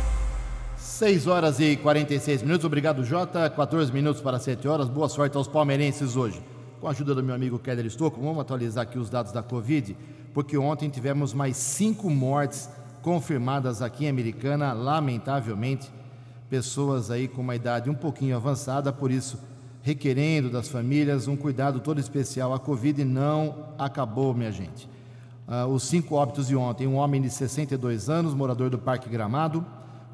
6 0.75 1.27
horas 1.27 1.59
e 1.59 1.77
46 1.77 2.41
minutos. 2.41 2.65
Obrigado, 2.65 3.05
Jota. 3.05 3.49
14 3.49 3.93
minutos 3.93 4.21
para 4.21 4.39
7 4.39 4.67
horas. 4.67 4.89
Boa 4.89 5.07
sorte 5.07 5.37
aos 5.37 5.47
palmeirenses 5.47 6.15
hoje. 6.15 6.41
Com 6.81 6.87
a 6.87 6.91
ajuda 6.91 7.13
do 7.13 7.23
meu 7.23 7.35
amigo 7.35 7.59
Keller 7.59 7.85
Stocco, 7.85 8.19
vamos 8.19 8.39
atualizar 8.39 8.83
aqui 8.83 8.97
os 8.97 9.09
dados 9.09 9.31
da 9.31 9.41
Covid, 9.43 9.95
porque 10.33 10.57
ontem 10.57 10.89
tivemos 10.89 11.33
mais 11.33 11.55
cinco 11.55 12.09
mortes 12.09 12.67
confirmadas 13.01 13.81
aqui 13.81 14.05
em 14.05 14.09
Americana, 14.09 14.73
lamentavelmente. 14.73 15.89
Pessoas 16.49 17.11
aí 17.11 17.27
com 17.27 17.41
uma 17.41 17.55
idade 17.55 17.89
um 17.89 17.95
pouquinho 17.95 18.35
avançada, 18.35 18.91
por 18.91 19.11
isso 19.11 19.39
requerendo 19.85 20.49
das 20.49 20.67
famílias 20.67 21.27
um 21.27 21.37
cuidado 21.37 21.79
todo 21.79 21.99
especial. 21.99 22.51
A 22.55 22.59
Covid 22.59 23.05
não 23.05 23.67
acabou, 23.77 24.33
minha 24.33 24.51
gente. 24.51 24.89
Uh, 25.47 25.67
os 25.67 25.83
cinco 25.83 26.15
óbitos 26.15 26.47
de 26.47 26.55
ontem: 26.55 26.87
um 26.87 26.95
homem 26.95 27.21
de 27.21 27.29
62 27.29 28.09
anos, 28.09 28.33
morador 28.33 28.71
do 28.71 28.79
Parque 28.79 29.07
Gramado, 29.07 29.63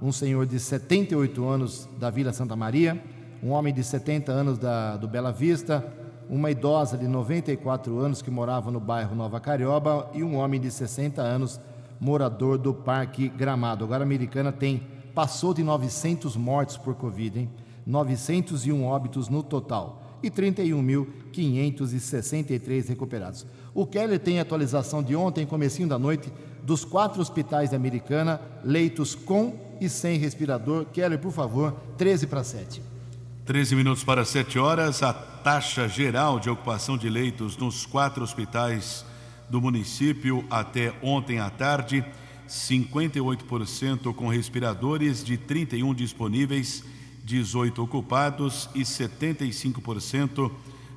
um 0.01 0.11
senhor 0.11 0.45
de 0.45 0.59
78 0.59 1.47
anos 1.47 1.87
da 1.97 2.09
Vila 2.09 2.33
Santa 2.33 2.53
Maria, 2.53 3.01
um 3.41 3.51
homem 3.51 3.73
de 3.73 3.81
70 3.81 4.29
anos 4.29 4.57
da, 4.57 4.97
do 4.97 5.07
Bela 5.07 5.31
Vista, 5.31 5.85
uma 6.29 6.51
idosa 6.51 6.97
de 6.97 7.07
94 7.07 7.97
anos 7.97 8.21
que 8.21 8.29
morava 8.29 8.71
no 8.71 8.79
bairro 8.81 9.15
Nova 9.15 9.39
Carioba 9.39 10.11
e 10.13 10.21
um 10.21 10.35
homem 10.35 10.59
de 10.59 10.69
60 10.69 11.21
anos, 11.21 11.61
morador 11.97 12.57
do 12.57 12.73
Parque 12.73 13.29
Gramado. 13.29 13.85
Agora 13.85 14.03
a 14.03 14.05
americana 14.05 14.51
tem 14.51 14.85
passou 15.15 15.53
de 15.53 15.63
900 15.63 16.35
mortes 16.35 16.75
por 16.75 16.93
Covid, 16.95 17.39
hein? 17.39 17.49
901 17.85 18.83
óbitos 18.83 19.29
no 19.29 19.43
total 19.43 20.01
e 20.23 20.29
31.563 20.29 22.87
recuperados. 22.87 23.45
O 23.73 23.87
Keller 23.87 24.19
tem 24.19 24.39
atualização 24.39 25.01
de 25.01 25.15
ontem, 25.15 25.43
comecinho 25.45 25.87
da 25.87 25.97
noite, 25.97 26.29
dos 26.61 26.83
quatro 26.85 27.19
hospitais 27.21 27.71
da 27.71 27.77
Americana, 27.77 28.39
leitos 28.63 29.15
com 29.15 29.55
e 29.79 29.89
sem 29.89 30.19
respirador. 30.19 30.85
Keller, 30.85 31.19
por 31.19 31.31
favor, 31.31 31.73
13 31.97 32.27
para 32.27 32.43
7. 32.43 32.83
13 33.45 33.75
minutos 33.75 34.03
para 34.03 34.23
7 34.23 34.59
horas. 34.59 35.01
A 35.01 35.11
taxa 35.11 35.87
geral 35.87 36.39
de 36.39 36.47
ocupação 36.49 36.95
de 36.97 37.09
leitos 37.09 37.57
nos 37.57 37.85
quatro 37.85 38.23
hospitais 38.23 39.03
do 39.49 39.59
município 39.59 40.45
até 40.49 40.93
ontem 41.01 41.39
à 41.39 41.49
tarde, 41.49 42.05
58% 42.47 44.13
com 44.13 44.27
respiradores 44.27 45.23
de 45.23 45.37
31 45.37 45.93
disponíveis 45.93 46.83
18 47.23 47.83
ocupados 47.83 48.67
e 48.73 48.81
75% 48.81 50.51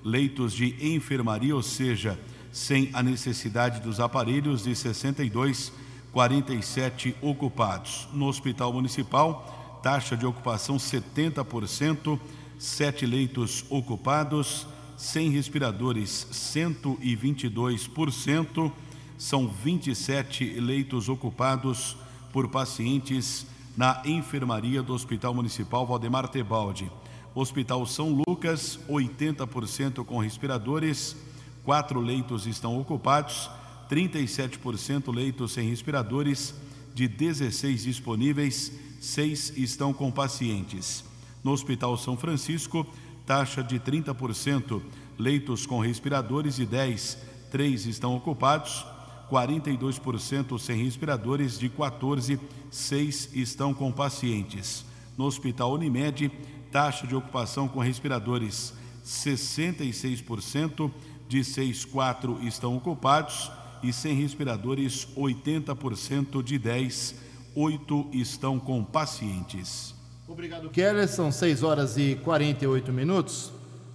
leitos 0.04 0.52
de 0.52 0.94
enfermaria, 0.94 1.56
ou 1.56 1.62
seja, 1.62 2.20
sem 2.52 2.90
a 2.92 3.02
necessidade 3.02 3.80
dos 3.80 3.98
aparelhos, 3.98 4.64
de 4.64 4.76
62, 4.76 5.72
47 6.12 7.16
ocupados. 7.20 8.06
No 8.12 8.26
Hospital 8.26 8.72
Municipal, 8.72 9.80
taxa 9.82 10.16
de 10.16 10.24
ocupação 10.24 10.76
70%, 10.76 12.20
7 12.58 13.06
leitos 13.06 13.64
ocupados, 13.68 14.68
sem 14.96 15.30
respiradores 15.30 16.28
122%, 16.32 18.70
são 19.18 19.48
27 19.48 20.44
leitos 20.60 21.08
ocupados 21.08 21.96
por 22.32 22.46
pacientes 22.48 23.44
na 23.76 24.02
enfermaria 24.04 24.82
do 24.82 24.94
Hospital 24.94 25.34
Municipal 25.34 25.86
Valdemar 25.86 26.28
Tebaldi. 26.28 26.90
Hospital 27.34 27.84
São 27.86 28.22
Lucas, 28.26 28.78
80% 28.88 30.04
com 30.04 30.18
respiradores, 30.18 31.16
quatro 31.64 32.00
leitos 32.00 32.46
estão 32.46 32.78
ocupados, 32.78 33.50
37% 33.90 35.12
leitos 35.12 35.52
sem 35.52 35.68
respiradores, 35.68 36.54
de 36.94 37.08
16 37.08 37.82
disponíveis, 37.82 38.72
seis 39.00 39.52
estão 39.56 39.92
com 39.92 40.12
pacientes. 40.12 41.04
No 41.42 41.50
Hospital 41.50 41.96
São 41.96 42.16
Francisco, 42.16 42.86
taxa 43.26 43.64
de 43.64 43.80
30%, 43.80 44.80
leitos 45.18 45.66
com 45.66 45.80
respiradores 45.80 46.60
e 46.60 46.64
10, 46.64 47.18
3 47.50 47.86
estão 47.86 48.14
ocupados, 48.14 48.86
42% 49.30 50.58
sem 50.58 50.82
respiradores, 50.82 51.58
de 51.58 51.68
14, 51.68 52.38
6 52.70 53.30
estão 53.34 53.72
com 53.72 53.90
pacientes. 53.90 54.84
No 55.16 55.24
Hospital 55.24 55.72
Unimed, 55.74 56.30
taxa 56.70 57.06
de 57.06 57.14
ocupação 57.14 57.68
com 57.68 57.80
respiradores 57.80 58.74
66%, 59.04 60.90
de 61.28 61.44
6, 61.44 61.84
4 61.84 62.38
estão 62.42 62.76
ocupados 62.76 63.50
e 63.82 63.92
sem 63.92 64.14
respiradores 64.14 65.06
80%, 65.16 66.42
de 66.42 66.58
10, 66.58 67.14
8 67.54 68.08
estão 68.12 68.58
com 68.58 68.82
pacientes. 68.82 69.94
Obrigado, 70.26 70.70
Keller. 70.70 71.06
São 71.06 71.30
6 71.30 71.62
horas 71.62 71.96
e 71.96 72.16
48 72.24 72.92
minutos. 72.92 73.52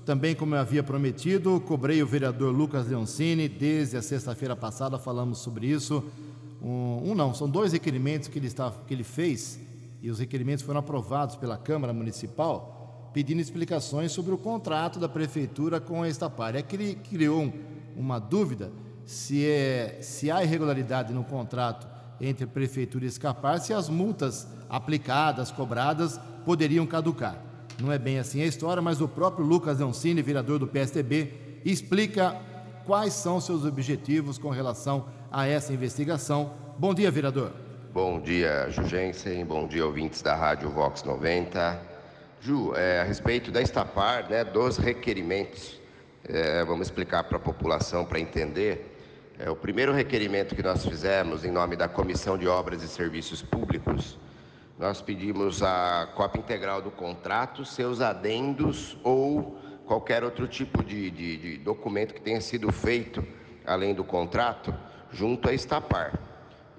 Também, 0.09 0.33
como 0.33 0.55
eu 0.55 0.59
havia 0.59 0.81
prometido, 0.81 1.61
cobrei 1.67 2.01
o 2.01 2.07
vereador 2.07 2.51
Lucas 2.51 2.87
Leoncini. 2.87 3.47
Desde 3.47 3.95
a 3.95 4.01
sexta-feira 4.01 4.55
passada 4.55 4.97
falamos 4.97 5.37
sobre 5.37 5.67
isso. 5.67 6.03
Um, 6.59 7.11
um, 7.11 7.13
não, 7.13 7.31
são 7.31 7.47
dois 7.47 7.73
requerimentos 7.73 8.27
que 8.27 8.39
ele, 8.39 8.47
está, 8.47 8.73
que 8.87 8.91
ele 8.91 9.03
fez 9.03 9.59
e 10.01 10.09
os 10.09 10.17
requerimentos 10.17 10.63
foram 10.63 10.79
aprovados 10.79 11.35
pela 11.35 11.59
Câmara 11.59 11.93
Municipal, 11.93 13.11
pedindo 13.13 13.39
explicações 13.39 14.11
sobre 14.11 14.33
o 14.33 14.37
contrato 14.39 14.99
da 14.99 15.07
Prefeitura 15.07 15.79
com 15.79 16.01
a 16.01 16.09
Estapar. 16.09 16.55
É 16.55 16.63
que 16.63 16.75
ele 16.75 16.95
criou 16.95 17.43
um, 17.43 17.53
uma 17.95 18.17
dúvida 18.17 18.71
se, 19.05 19.45
é, 19.45 19.99
se 20.01 20.31
há 20.31 20.43
irregularidade 20.43 21.13
no 21.13 21.23
contrato 21.23 21.87
entre 22.19 22.47
Prefeitura 22.47 23.05
e 23.05 23.09
Escapar, 23.09 23.59
se 23.59 23.75
as 23.75 23.87
multas 23.87 24.47
aplicadas, 24.67 25.51
cobradas, 25.51 26.19
poderiam 26.43 26.87
caducar. 26.87 27.48
Não 27.79 27.91
é 27.91 27.98
bem 27.98 28.19
assim 28.19 28.41
a 28.41 28.45
história, 28.45 28.81
mas 28.81 29.00
o 29.00 29.07
próprio 29.07 29.45
Lucas 29.45 29.79
Leoncini, 29.79 30.21
vereador 30.21 30.59
do 30.59 30.67
PSDB, 30.67 31.33
explica 31.63 32.36
quais 32.86 33.13
são 33.13 33.39
seus 33.39 33.63
objetivos 33.63 34.38
com 34.38 34.50
relação 34.50 35.05
a 35.31 35.48
essa 35.48 35.71
investigação. 35.71 36.53
Bom 36.77 36.93
dia, 36.93 37.09
vereador. 37.09 37.53
Bom 37.93 38.19
dia, 38.19 38.69
Jugensen. 38.69 39.45
Bom 39.45 39.65
dia, 39.65 39.86
ouvintes 39.86 40.21
da 40.21 40.36
Rádio 40.36 40.69
Vox 40.69 41.03
90. 41.03 41.81
Ju, 42.41 42.74
é, 42.75 43.00
a 43.00 43.03
respeito 43.03 43.50
da 43.50 43.62
Estapar, 43.62 44.29
né, 44.29 44.43
dos 44.43 44.77
requerimentos, 44.77 45.79
é, 46.27 46.63
vamos 46.65 46.88
explicar 46.88 47.24
para 47.24 47.38
a 47.38 47.39
população 47.39 48.05
para 48.05 48.19
entender. 48.19 48.95
É, 49.38 49.50
o 49.50 49.55
primeiro 49.55 49.93
requerimento 49.93 50.53
que 50.53 50.62
nós 50.62 50.86
fizemos 50.86 51.45
em 51.45 51.51
nome 51.51 51.77
da 51.77 51.88
Comissão 51.88 52.38
de 52.38 52.48
Obras 52.48 52.83
e 52.83 52.88
Serviços 52.89 53.41
Públicos, 53.41 54.17
nós 54.79 55.01
pedimos 55.01 55.62
a 55.62 56.07
cópia 56.15 56.39
integral 56.39 56.81
do 56.81 56.89
contrato, 56.89 57.65
seus 57.65 58.00
adendos 58.00 58.98
ou 59.03 59.59
qualquer 59.86 60.24
outro 60.24 60.48
tipo 60.48 60.81
de, 60.81 61.12
de, 61.12 61.38
de 61.38 61.57
documento 61.57 62.13
que 62.13 62.21
tenha 62.21 62.39
sido 62.39 62.71
feito 62.71 63.21
além 63.65 63.93
do 63.93 64.05
contrato 64.05 64.74
junto 65.12 65.50
à 65.50 65.53
Estapar. 65.53 66.17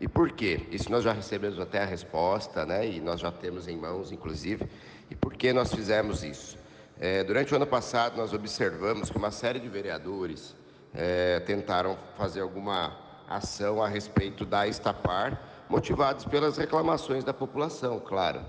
E 0.00 0.08
por 0.08 0.32
quê? 0.32 0.66
Isso 0.70 0.90
nós 0.90 1.04
já 1.04 1.12
recebemos 1.12 1.60
até 1.60 1.82
a 1.82 1.84
resposta, 1.84 2.64
né? 2.64 2.88
E 2.88 3.00
nós 3.00 3.20
já 3.20 3.30
temos 3.30 3.68
em 3.68 3.76
mãos, 3.76 4.10
inclusive. 4.10 4.66
E 5.10 5.14
por 5.14 5.34
que 5.34 5.52
nós 5.52 5.70
fizemos 5.70 6.24
isso? 6.24 6.56
É, 6.98 7.22
durante 7.22 7.52
o 7.52 7.56
ano 7.56 7.66
passado, 7.66 8.16
nós 8.16 8.32
observamos 8.32 9.10
que 9.10 9.18
uma 9.18 9.30
série 9.30 9.60
de 9.60 9.68
vereadores 9.68 10.56
é, 10.94 11.38
tentaram 11.40 11.98
fazer 12.16 12.40
alguma 12.40 12.96
ação 13.28 13.82
a 13.82 13.88
respeito 13.88 14.46
da 14.46 14.66
Estapar, 14.66 15.49
motivados 15.70 16.24
pelas 16.24 16.58
reclamações 16.58 17.22
da 17.22 17.32
população, 17.32 18.00
claro. 18.00 18.40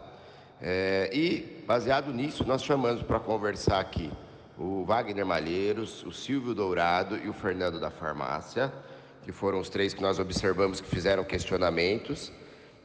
É, 0.59 1.07
e, 1.13 1.63
baseado 1.67 2.11
nisso, 2.11 2.43
nós 2.47 2.63
chamamos 2.63 3.03
para 3.03 3.19
conversar 3.19 3.79
aqui 3.79 4.11
o 4.57 4.83
Wagner 4.83 5.25
Malheiros, 5.25 6.03
o 6.03 6.11
Silvio 6.11 6.55
Dourado 6.55 7.15
e 7.17 7.29
o 7.29 7.33
Fernando 7.33 7.79
da 7.79 7.91
Farmácia, 7.91 8.73
que 9.23 9.31
foram 9.31 9.59
os 9.59 9.69
três 9.69 9.93
que 9.93 10.01
nós 10.01 10.17
observamos 10.17 10.81
que 10.81 10.87
fizeram 10.87 11.23
questionamentos. 11.23 12.31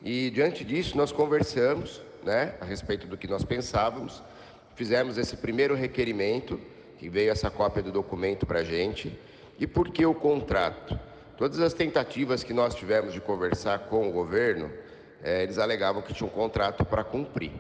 E, 0.02 0.30
diante 0.30 0.64
disso, 0.64 0.98
nós 0.98 1.10
conversamos 1.12 2.02
né, 2.22 2.56
a 2.60 2.64
respeito 2.66 3.06
do 3.06 3.16
que 3.16 3.26
nós 3.26 3.42
pensávamos, 3.42 4.22
fizemos 4.74 5.16
esse 5.16 5.38
primeiro 5.38 5.74
requerimento, 5.74 6.60
que 6.98 7.08
veio 7.08 7.30
essa 7.30 7.50
cópia 7.50 7.82
do 7.82 7.90
documento 7.90 8.44
para 8.44 8.60
a 8.60 8.64
gente, 8.64 9.18
e 9.58 9.66
por 9.66 9.88
que 9.88 10.04
o 10.04 10.14
contrato? 10.14 10.98
Todas 11.36 11.60
as 11.60 11.74
tentativas 11.74 12.42
que 12.42 12.54
nós 12.54 12.74
tivemos 12.74 13.12
de 13.12 13.20
conversar 13.20 13.80
com 13.90 14.08
o 14.08 14.12
governo, 14.12 14.70
eh, 15.22 15.42
eles 15.42 15.58
alegavam 15.58 16.00
que 16.00 16.14
tinha 16.14 16.26
um 16.26 16.32
contrato 16.32 16.82
para 16.82 17.04
cumprir. 17.04 17.52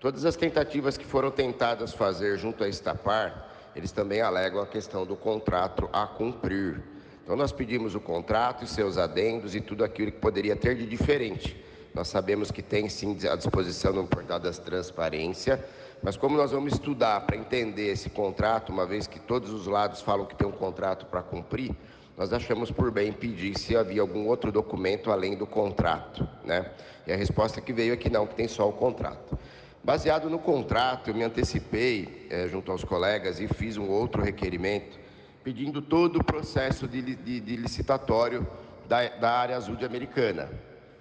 Todas 0.00 0.24
as 0.24 0.36
tentativas 0.36 0.96
que 0.96 1.04
foram 1.04 1.30
tentadas 1.30 1.92
fazer 1.92 2.38
junto 2.38 2.64
à 2.64 2.68
Estapar, 2.68 3.50
eles 3.76 3.92
também 3.92 4.22
alegam 4.22 4.62
a 4.62 4.66
questão 4.66 5.04
do 5.04 5.16
contrato 5.16 5.86
a 5.92 6.06
cumprir. 6.06 6.82
Então 7.22 7.36
nós 7.36 7.52
pedimos 7.52 7.94
o 7.94 8.00
contrato 8.00 8.64
e 8.64 8.66
seus 8.66 8.96
adendos 8.96 9.54
e 9.54 9.60
tudo 9.60 9.84
aquilo 9.84 10.10
que 10.10 10.18
poderia 10.18 10.56
ter 10.56 10.74
de 10.74 10.86
diferente. 10.86 11.62
Nós 11.92 12.08
sabemos 12.08 12.50
que 12.50 12.62
tem 12.62 12.88
sim 12.88 13.18
à 13.30 13.36
disposição 13.36 13.92
no 13.92 14.06
portal 14.06 14.40
das 14.40 14.58
transparência, 14.58 15.62
mas 16.02 16.16
como 16.16 16.38
nós 16.38 16.52
vamos 16.52 16.72
estudar 16.72 17.20
para 17.26 17.36
entender 17.36 17.90
esse 17.90 18.08
contrato, 18.08 18.72
uma 18.72 18.86
vez 18.86 19.06
que 19.06 19.20
todos 19.20 19.52
os 19.52 19.66
lados 19.66 20.00
falam 20.00 20.24
que 20.24 20.34
tem 20.34 20.46
um 20.46 20.52
contrato 20.52 21.04
para 21.04 21.22
cumprir, 21.22 21.76
nós 22.20 22.34
achamos 22.34 22.70
por 22.70 22.90
bem 22.90 23.14
pedir 23.14 23.58
se 23.58 23.74
havia 23.74 24.02
algum 24.02 24.26
outro 24.26 24.52
documento 24.52 25.10
além 25.10 25.38
do 25.38 25.46
contrato, 25.46 26.28
né? 26.44 26.70
E 27.06 27.12
a 27.14 27.16
resposta 27.16 27.62
que 27.62 27.72
veio 27.72 27.94
é 27.94 27.96
que 27.96 28.10
não, 28.10 28.26
que 28.26 28.34
tem 28.34 28.46
só 28.46 28.68
o 28.68 28.74
contrato. 28.74 29.38
Baseado 29.82 30.28
no 30.28 30.38
contrato, 30.38 31.08
eu 31.08 31.14
me 31.14 31.22
antecipei 31.24 32.26
é, 32.28 32.46
junto 32.46 32.70
aos 32.70 32.84
colegas 32.84 33.40
e 33.40 33.48
fiz 33.48 33.78
um 33.78 33.88
outro 33.88 34.22
requerimento 34.22 34.98
pedindo 35.42 35.80
todo 35.80 36.16
o 36.16 36.22
processo 36.22 36.86
de, 36.86 37.00
de, 37.00 37.40
de 37.40 37.56
licitatório 37.56 38.46
da, 38.86 39.08
da, 39.08 39.30
área 39.30 39.56
azul 39.56 39.74
de 39.74 39.86
Americana. 39.86 40.50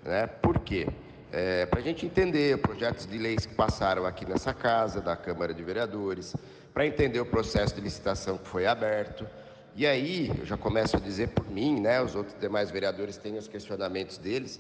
Né? 0.06 0.26
Por 0.26 0.60
quê? 0.60 0.88
É, 1.34 1.66
para 1.66 1.82
a 1.82 1.84
gente 1.84 2.06
entender 2.06 2.60
projetos 2.60 3.06
de 3.06 3.18
leis 3.18 3.46
que 3.46 3.54
passaram 3.56 4.06
aqui 4.06 4.26
nessa 4.26 4.54
casa, 4.54 5.02
da 5.02 5.18
Câmara 5.18 5.54
de 5.54 5.64
Vereadores, 5.64 6.34
para 6.74 6.88
entender 6.88 7.20
o 7.20 7.26
processo 7.26 7.76
de 7.76 7.82
licitação 7.82 8.38
que 8.38 8.48
foi 8.48 8.66
aberto. 8.66 9.28
E 9.76 9.86
aí, 9.86 10.32
eu 10.38 10.46
já 10.46 10.58
começo 10.58 10.98
a 10.98 11.00
dizer 11.00 11.30
por 11.30 11.50
mim, 11.50 11.80
né, 11.80 12.02
os 12.02 12.16
outros 12.16 12.36
demais 12.40 12.70
vereadores 12.72 13.18
têm 13.18 13.38
os 13.38 13.48
questionamentos 13.48 14.18
deles, 14.18 14.60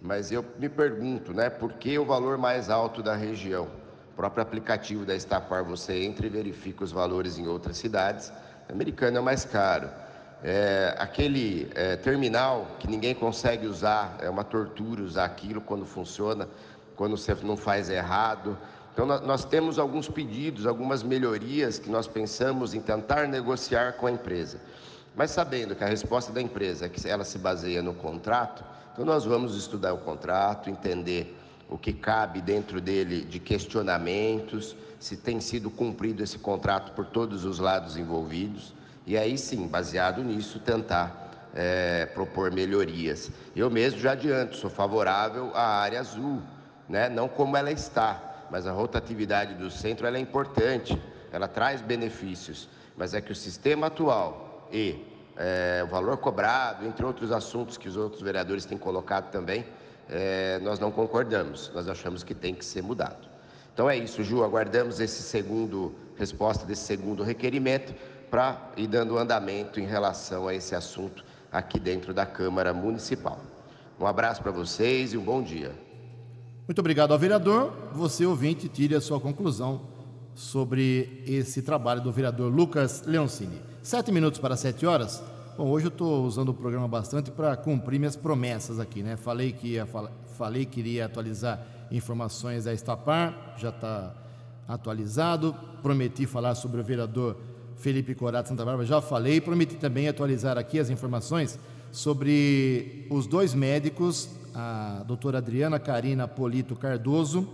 mas 0.00 0.30
eu 0.30 0.44
me 0.58 0.68
pergunto, 0.68 1.32
né, 1.32 1.50
por 1.50 1.72
que 1.72 1.98
o 1.98 2.04
valor 2.04 2.38
mais 2.38 2.70
alto 2.70 3.02
da 3.02 3.16
região? 3.16 3.68
O 4.12 4.16
próprio 4.16 4.42
aplicativo 4.42 5.04
da 5.04 5.14
Estapar, 5.14 5.64
você 5.64 6.04
entra 6.04 6.26
e 6.26 6.28
verifica 6.28 6.84
os 6.84 6.92
valores 6.92 7.38
em 7.38 7.46
outras 7.46 7.78
cidades, 7.78 8.32
americano 8.68 9.18
é 9.18 9.20
mais 9.20 9.44
caro. 9.44 9.88
É, 10.42 10.94
aquele 10.98 11.70
é, 11.74 11.96
terminal 11.96 12.66
que 12.78 12.86
ninguém 12.86 13.14
consegue 13.14 13.66
usar, 13.66 14.16
é 14.20 14.30
uma 14.30 14.44
tortura 14.44 15.02
usar 15.02 15.24
aquilo 15.24 15.60
quando 15.60 15.84
funciona, 15.84 16.48
quando 16.96 17.16
você 17.16 17.34
não 17.42 17.56
faz 17.56 17.90
errado. 17.90 18.56
Então, 19.02 19.18
nós 19.26 19.46
temos 19.46 19.78
alguns 19.78 20.10
pedidos, 20.10 20.66
algumas 20.66 21.02
melhorias 21.02 21.78
que 21.78 21.88
nós 21.88 22.06
pensamos 22.06 22.74
em 22.74 22.82
tentar 22.82 23.26
negociar 23.26 23.94
com 23.94 24.06
a 24.06 24.10
empresa. 24.10 24.60
Mas 25.16 25.30
sabendo 25.30 25.74
que 25.74 25.82
a 25.82 25.86
resposta 25.86 26.30
da 26.34 26.42
empresa 26.42 26.84
é 26.84 26.88
que 26.90 27.08
ela 27.08 27.24
se 27.24 27.38
baseia 27.38 27.80
no 27.80 27.94
contrato, 27.94 28.62
então 28.92 29.02
nós 29.02 29.24
vamos 29.24 29.56
estudar 29.56 29.94
o 29.94 29.98
contrato, 29.98 30.68
entender 30.68 31.34
o 31.70 31.78
que 31.78 31.94
cabe 31.94 32.42
dentro 32.42 32.78
dele 32.78 33.22
de 33.22 33.38
questionamentos, 33.40 34.76
se 34.98 35.16
tem 35.16 35.40
sido 35.40 35.70
cumprido 35.70 36.22
esse 36.22 36.38
contrato 36.38 36.92
por 36.92 37.06
todos 37.06 37.46
os 37.46 37.58
lados 37.58 37.96
envolvidos, 37.96 38.74
e 39.06 39.16
aí 39.16 39.38
sim, 39.38 39.66
baseado 39.66 40.22
nisso, 40.22 40.58
tentar 40.58 41.48
é, 41.54 42.04
propor 42.04 42.52
melhorias. 42.52 43.30
Eu 43.56 43.70
mesmo 43.70 43.98
já 43.98 44.12
adianto, 44.12 44.56
sou 44.56 44.68
favorável 44.68 45.52
à 45.54 45.80
área 45.80 46.00
azul, 46.00 46.42
né? 46.86 47.08
não 47.08 47.28
como 47.28 47.56
ela 47.56 47.72
está, 47.72 48.29
mas 48.50 48.66
a 48.66 48.72
rotatividade 48.72 49.54
do 49.54 49.70
centro 49.70 50.06
é 50.06 50.18
importante, 50.18 51.00
ela 51.32 51.46
traz 51.46 51.80
benefícios, 51.80 52.68
mas 52.96 53.14
é 53.14 53.20
que 53.20 53.32
o 53.32 53.34
sistema 53.34 53.86
atual 53.86 54.68
e 54.72 55.04
é, 55.36 55.82
o 55.84 55.86
valor 55.86 56.16
cobrado, 56.18 56.84
entre 56.84 57.04
outros 57.04 57.32
assuntos 57.32 57.78
que 57.78 57.88
os 57.88 57.96
outros 57.96 58.20
vereadores 58.20 58.64
têm 58.64 58.76
colocado 58.76 59.30
também, 59.30 59.64
é, 60.08 60.58
nós 60.58 60.78
não 60.78 60.90
concordamos, 60.90 61.70
nós 61.74 61.88
achamos 61.88 62.22
que 62.24 62.34
tem 62.34 62.54
que 62.54 62.64
ser 62.64 62.82
mudado. 62.82 63.28
Então 63.72 63.88
é 63.88 63.96
isso, 63.96 64.22
Ju, 64.22 64.42
aguardamos 64.42 65.00
esse 65.00 65.22
segundo 65.22 65.94
resposta 66.16 66.66
desse 66.66 66.82
segundo 66.82 67.22
requerimento 67.22 67.94
para 68.30 68.70
ir 68.76 68.86
dando 68.86 69.16
andamento 69.16 69.80
em 69.80 69.86
relação 69.86 70.46
a 70.46 70.54
esse 70.54 70.74
assunto 70.74 71.24
aqui 71.50 71.78
dentro 71.80 72.12
da 72.12 72.26
Câmara 72.26 72.74
Municipal. 72.74 73.40
Um 73.98 74.06
abraço 74.06 74.42
para 74.42 74.52
vocês 74.52 75.12
e 75.12 75.16
um 75.16 75.22
bom 75.22 75.42
dia. 75.42 75.72
Muito 76.70 76.78
obrigado 76.78 77.10
ao 77.10 77.18
vereador. 77.18 77.72
Você, 77.94 78.24
ouvinte, 78.24 78.68
tire 78.68 78.94
a 78.94 79.00
sua 79.00 79.18
conclusão 79.18 79.80
sobre 80.36 81.24
esse 81.26 81.62
trabalho 81.62 82.00
do 82.00 82.12
vereador 82.12 82.48
Lucas 82.48 83.02
Leoncini. 83.04 83.60
Sete 83.82 84.12
minutos 84.12 84.38
para 84.38 84.56
sete 84.56 84.86
horas. 84.86 85.20
Bom, 85.58 85.68
hoje 85.68 85.86
eu 85.86 85.88
estou 85.88 86.24
usando 86.24 86.50
o 86.50 86.54
programa 86.54 86.86
bastante 86.86 87.28
para 87.28 87.56
cumprir 87.56 87.98
minhas 87.98 88.14
promessas 88.14 88.78
aqui, 88.78 89.02
né? 89.02 89.16
Falei 89.16 89.50
que 89.50 89.70
ia, 89.70 89.88
falei 90.38 90.64
que 90.64 90.78
iria 90.78 91.06
atualizar 91.06 91.60
informações 91.90 92.66
da 92.66 92.72
Estapar, 92.72 93.56
já 93.58 93.70
está 93.70 94.14
atualizado. 94.68 95.52
Prometi 95.82 96.24
falar 96.24 96.54
sobre 96.54 96.80
o 96.80 96.84
vereador 96.84 97.36
Felipe 97.78 98.14
Corato 98.14 98.48
Santa 98.48 98.64
Bárbara, 98.64 98.86
já 98.86 99.00
falei. 99.00 99.40
Prometi 99.40 99.74
também 99.74 100.06
atualizar 100.06 100.56
aqui 100.56 100.78
as 100.78 100.88
informações 100.88 101.58
sobre 101.90 103.08
os 103.10 103.26
dois 103.26 103.54
médicos, 103.54 104.30
a 104.54 105.04
doutora 105.06 105.38
Adriana 105.38 105.78
Carina 105.78 106.26
Polito 106.26 106.74
Cardoso 106.74 107.48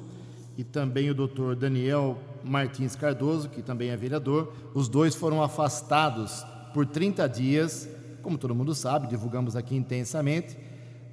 e 0.56 0.64
também 0.64 1.10
o 1.10 1.14
doutor 1.14 1.54
Daniel 1.54 2.18
Martins 2.42 2.96
Cardoso, 2.96 3.48
que 3.48 3.62
também 3.62 3.90
é 3.90 3.96
vereador. 3.96 4.52
Os 4.74 4.88
dois 4.88 5.14
foram 5.14 5.42
afastados 5.42 6.44
por 6.72 6.86
30 6.86 7.28
dias, 7.28 7.88
como 8.22 8.38
todo 8.38 8.54
mundo 8.54 8.74
sabe, 8.74 9.06
divulgamos 9.06 9.54
aqui 9.54 9.76
intensamente, 9.76 10.56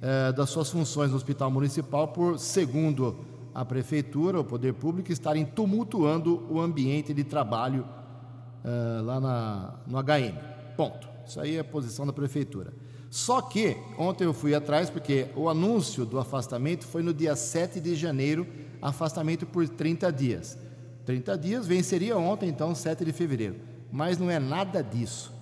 eh, 0.00 0.32
das 0.32 0.50
suas 0.50 0.70
funções 0.70 1.10
no 1.10 1.16
Hospital 1.16 1.50
Municipal 1.50 2.08
por, 2.08 2.38
segundo 2.38 3.24
a 3.54 3.64
Prefeitura, 3.64 4.40
o 4.40 4.44
Poder 4.44 4.74
Público, 4.74 5.12
estarem 5.12 5.44
tumultuando 5.44 6.46
o 6.50 6.60
ambiente 6.60 7.14
de 7.14 7.22
trabalho 7.22 7.86
eh, 8.64 9.00
lá 9.02 9.20
na, 9.20 9.74
no 9.86 9.98
HM. 9.98 10.36
Ponto. 10.76 11.08
Isso 11.26 11.40
aí 11.40 11.56
é 11.56 11.60
a 11.60 11.64
posição 11.64 12.06
da 12.06 12.12
Prefeitura. 12.12 12.72
Só 13.14 13.40
que 13.40 13.76
ontem 13.96 14.24
eu 14.24 14.34
fui 14.34 14.56
atrás 14.56 14.90
porque 14.90 15.28
o 15.36 15.48
anúncio 15.48 16.04
do 16.04 16.18
afastamento 16.18 16.84
foi 16.84 17.00
no 17.00 17.14
dia 17.14 17.36
7 17.36 17.80
de 17.80 17.94
janeiro, 17.94 18.44
afastamento 18.82 19.46
por 19.46 19.68
30 19.68 20.12
dias. 20.12 20.58
30 21.06 21.38
dias 21.38 21.64
venceria 21.64 22.18
ontem, 22.18 22.48
então 22.48 22.74
7 22.74 23.04
de 23.04 23.12
fevereiro. 23.12 23.54
Mas 23.92 24.18
não 24.18 24.28
é 24.28 24.40
nada 24.40 24.82
disso. 24.82 25.32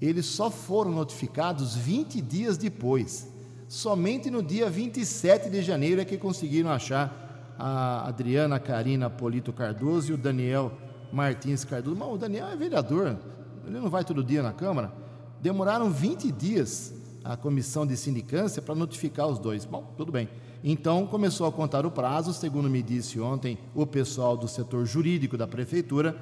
Eles 0.00 0.26
só 0.26 0.48
foram 0.48 0.92
notificados 0.92 1.74
20 1.74 2.20
dias 2.20 2.56
depois. 2.56 3.28
Somente 3.66 4.30
no 4.30 4.40
dia 4.40 4.70
27 4.70 5.50
de 5.50 5.60
janeiro 5.60 6.00
é 6.00 6.04
que 6.04 6.16
conseguiram 6.16 6.70
achar 6.70 7.56
a 7.58 8.06
Adriana 8.06 8.60
Carina 8.60 9.10
Polito 9.10 9.52
Cardoso 9.52 10.12
e 10.12 10.14
o 10.14 10.16
Daniel 10.16 10.70
Martins 11.12 11.64
Cardoso. 11.64 11.96
Mas 11.96 12.08
o 12.10 12.16
Daniel 12.16 12.46
é 12.46 12.54
vereador, 12.54 13.18
ele 13.66 13.80
não 13.80 13.90
vai 13.90 14.04
todo 14.04 14.22
dia 14.22 14.40
na 14.40 14.52
Câmara. 14.52 15.01
Demoraram 15.42 15.90
20 15.90 16.30
dias 16.30 16.94
a 17.24 17.36
comissão 17.36 17.84
de 17.84 17.96
sindicância 17.96 18.62
para 18.62 18.76
notificar 18.76 19.26
os 19.26 19.40
dois. 19.40 19.64
Bom, 19.64 19.92
tudo 19.96 20.12
bem. 20.12 20.28
Então 20.62 21.04
começou 21.04 21.48
a 21.48 21.52
contar 21.52 21.84
o 21.84 21.90
prazo, 21.90 22.32
segundo 22.32 22.70
me 22.70 22.80
disse 22.80 23.18
ontem 23.18 23.58
o 23.74 23.84
pessoal 23.84 24.36
do 24.36 24.46
setor 24.46 24.86
jurídico 24.86 25.36
da 25.36 25.46
prefeitura, 25.48 26.16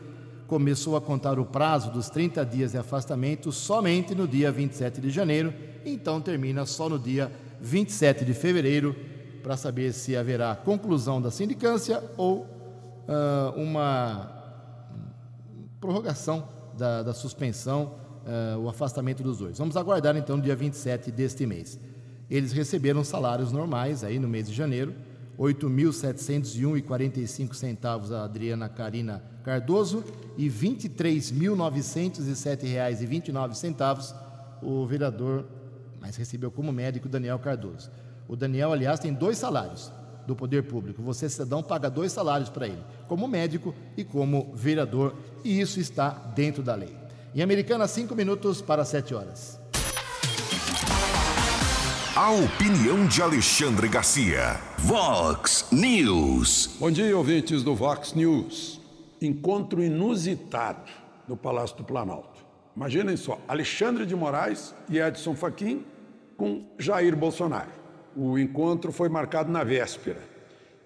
começou 0.46 0.96
a 0.96 1.00
contar 1.02 1.38
o 1.38 1.44
prazo 1.44 1.90
dos 1.90 2.08
30 2.08 2.46
dias 2.46 2.72
de 2.72 2.78
afastamento 2.78 3.52
somente 3.52 4.14
no 4.14 4.26
dia 4.26 4.50
27 4.50 5.02
de 5.02 5.10
janeiro, 5.10 5.52
então 5.84 6.18
termina 6.20 6.64
só 6.64 6.88
no 6.88 6.98
dia 6.98 7.30
27 7.60 8.24
de 8.24 8.32
fevereiro, 8.32 8.96
para 9.42 9.56
saber 9.56 9.92
se 9.92 10.16
haverá 10.16 10.56
conclusão 10.56 11.20
da 11.20 11.30
sindicância 11.30 12.02
ou 12.16 12.40
uh, 12.40 13.60
uma 13.60 14.30
prorrogação 15.78 16.48
da, 16.76 17.02
da 17.02 17.12
suspensão 17.12 17.94
uh, 18.26 18.58
o 18.58 18.68
afastamento 18.68 19.22
dos 19.22 19.38
dois. 19.38 19.56
Vamos 19.58 19.76
aguardar 19.76 20.16
então 20.16 20.40
dia 20.40 20.56
27 20.56 21.10
deste 21.10 21.46
mês. 21.46 21.78
Eles 22.30 22.52
receberam 22.52 23.02
salários 23.02 23.50
normais 23.52 24.04
aí 24.04 24.18
no 24.18 24.28
mês 24.28 24.46
de 24.48 24.54
janeiro, 24.54 24.94
R$ 25.38 25.54
8.701,45 25.54 27.54
centavos 27.54 28.12
a 28.12 28.24
Adriana 28.24 28.68
Carina 28.68 29.22
Cardoso 29.42 30.04
e 30.36 30.48
R$ 30.48 30.68
23.907,29 30.68 33.54
centavos 33.54 34.14
o 34.62 34.86
vereador, 34.86 35.46
mas 36.00 36.16
recebeu 36.16 36.50
como 36.50 36.72
médico 36.72 37.08
Daniel 37.08 37.38
Cardoso. 37.38 37.90
O 38.28 38.36
Daniel, 38.36 38.72
aliás, 38.72 39.00
tem 39.00 39.12
dois 39.12 39.38
salários 39.38 39.92
do 40.26 40.36
poder 40.36 40.64
público. 40.64 41.02
Você, 41.02 41.28
cidadão, 41.28 41.62
paga 41.62 41.90
dois 41.90 42.12
salários 42.12 42.48
para 42.48 42.68
ele, 42.68 42.82
como 43.08 43.26
médico 43.26 43.74
e 43.96 44.04
como 44.04 44.52
vereador, 44.54 45.16
e 45.42 45.60
isso 45.60 45.80
está 45.80 46.10
dentro 46.10 46.62
da 46.62 46.74
lei. 46.74 46.99
Em 47.32 47.42
Americana, 47.42 47.86
cinco 47.86 48.16
minutos 48.16 48.60
para 48.60 48.84
sete 48.84 49.14
horas. 49.14 49.60
A 52.16 52.32
opinião 52.32 53.06
de 53.06 53.22
Alexandre 53.22 53.88
Garcia. 53.88 54.60
Vox 54.78 55.68
News. 55.70 56.76
Bom 56.80 56.90
dia, 56.90 57.16
ouvintes 57.16 57.62
do 57.62 57.72
Vox 57.72 58.14
News. 58.14 58.80
Encontro 59.22 59.80
inusitado 59.80 60.90
no 61.28 61.36
Palácio 61.36 61.76
do 61.76 61.84
Planalto. 61.84 62.44
Imaginem 62.74 63.16
só, 63.16 63.38
Alexandre 63.46 64.04
de 64.04 64.16
Moraes 64.16 64.74
e 64.88 64.98
Edson 64.98 65.36
Fachin 65.36 65.84
com 66.36 66.66
Jair 66.80 67.14
Bolsonaro. 67.14 67.70
O 68.16 68.36
encontro 68.40 68.90
foi 68.90 69.08
marcado 69.08 69.52
na 69.52 69.62
véspera. 69.62 70.20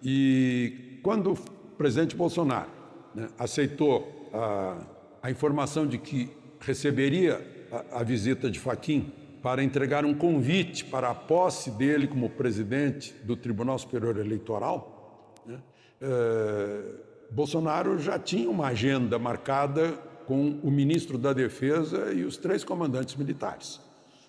E 0.02 1.00
quando 1.02 1.32
o 1.32 1.36
presidente 1.78 2.14
Bolsonaro 2.14 2.68
né, 3.14 3.28
aceitou 3.38 4.30
a 4.34 4.93
a 5.24 5.30
informação 5.30 5.86
de 5.86 5.96
que 5.96 6.30
receberia 6.60 7.40
a, 7.72 8.00
a 8.00 8.02
visita 8.02 8.50
de 8.50 8.60
Faquim 8.60 9.10
para 9.42 9.64
entregar 9.64 10.04
um 10.04 10.12
convite 10.12 10.84
para 10.84 11.08
a 11.08 11.14
posse 11.14 11.70
dele 11.70 12.06
como 12.06 12.28
presidente 12.28 13.14
do 13.24 13.34
Tribunal 13.34 13.78
Superior 13.78 14.18
Eleitoral, 14.18 15.32
né? 15.46 15.62
é, 16.02 16.82
Bolsonaro 17.30 17.98
já 17.98 18.18
tinha 18.18 18.50
uma 18.50 18.66
agenda 18.66 19.18
marcada 19.18 19.92
com 20.26 20.60
o 20.62 20.70
ministro 20.70 21.16
da 21.16 21.32
Defesa 21.32 22.12
e 22.12 22.22
os 22.22 22.36
três 22.36 22.62
comandantes 22.62 23.16
militares, 23.16 23.80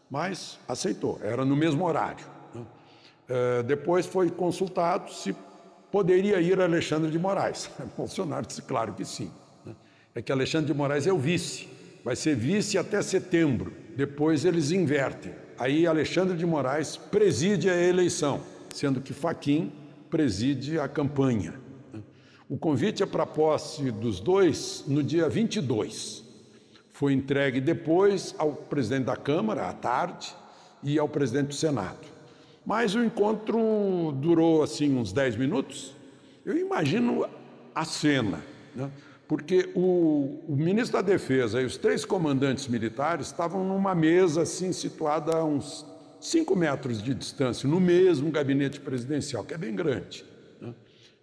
mas 0.09 0.57
aceitou, 0.65 1.19
era 1.21 1.43
no 1.43 1.57
mesmo 1.57 1.85
horário. 1.85 2.25
Né? 2.53 2.65
É, 3.27 3.63
depois 3.63 4.05
foi 4.05 4.29
consultado 4.29 5.11
se 5.11 5.35
poderia 5.91 6.39
ir 6.39 6.61
Alexandre 6.61 7.11
de 7.11 7.19
Moraes. 7.19 7.69
Bolsonaro 7.97 8.45
disse 8.45 8.61
claro 8.61 8.93
que 8.93 9.03
sim 9.03 9.29
é 10.15 10.21
que 10.21 10.31
Alexandre 10.31 10.67
de 10.67 10.73
Moraes 10.73 11.05
é 11.05 11.11
o 11.11 11.19
vice, 11.19 11.67
vai 12.03 12.15
ser 12.15 12.35
vice 12.35 12.77
até 12.77 13.01
setembro, 13.01 13.73
depois 13.97 14.45
eles 14.45 14.71
invertem. 14.71 15.33
Aí 15.59 15.85
Alexandre 15.85 16.37
de 16.37 16.45
Moraes 16.45 16.95
preside 16.95 17.69
a 17.69 17.75
eleição, 17.75 18.41
sendo 18.69 19.01
que 19.01 19.13
Faquim 19.13 19.73
preside 20.09 20.79
a 20.79 20.87
campanha. 20.87 21.59
O 22.47 22.57
convite 22.57 23.03
é 23.03 23.05
para 23.05 23.25
posse 23.25 23.91
dos 23.91 24.19
dois 24.21 24.85
no 24.87 25.03
dia 25.03 25.27
22. 25.27 26.23
Foi 26.91 27.11
entregue 27.11 27.59
depois 27.59 28.33
ao 28.37 28.53
presidente 28.53 29.05
da 29.05 29.17
Câmara, 29.17 29.67
à 29.67 29.73
tarde, 29.73 30.33
e 30.81 30.99
ao 30.99 31.09
presidente 31.09 31.47
do 31.47 31.55
Senado. 31.55 32.07
Mas 32.65 32.95
o 32.95 33.03
encontro 33.03 34.13
durou 34.21 34.63
assim 34.63 34.95
uns 34.95 35.11
10 35.11 35.35
minutos. 35.35 35.93
Eu 36.45 36.55
imagino 36.57 37.27
a 37.73 37.83
cena. 37.83 38.41
Né? 38.75 38.89
Porque 39.27 39.69
o, 39.73 40.43
o, 40.47 40.55
ministro 40.55 40.93
da 40.93 41.01
Defesa 41.01 41.61
e 41.61 41.65
os 41.65 41.77
três 41.77 42.05
comandantes 42.05 42.67
militares 42.67 43.27
estavam 43.27 43.63
numa 43.63 43.95
mesa 43.95 44.43
assim 44.43 44.71
situada 44.71 45.35
a 45.35 45.43
uns 45.43 45.85
cinco 46.19 46.55
metros 46.55 47.01
de 47.01 47.13
distância, 47.13 47.67
no 47.67 47.79
mesmo 47.79 48.31
gabinete 48.31 48.79
presidencial, 48.79 49.43
que 49.43 49.53
é 49.53 49.57
bem 49.57 49.75
grande. 49.75 50.23
Né? 50.61 50.73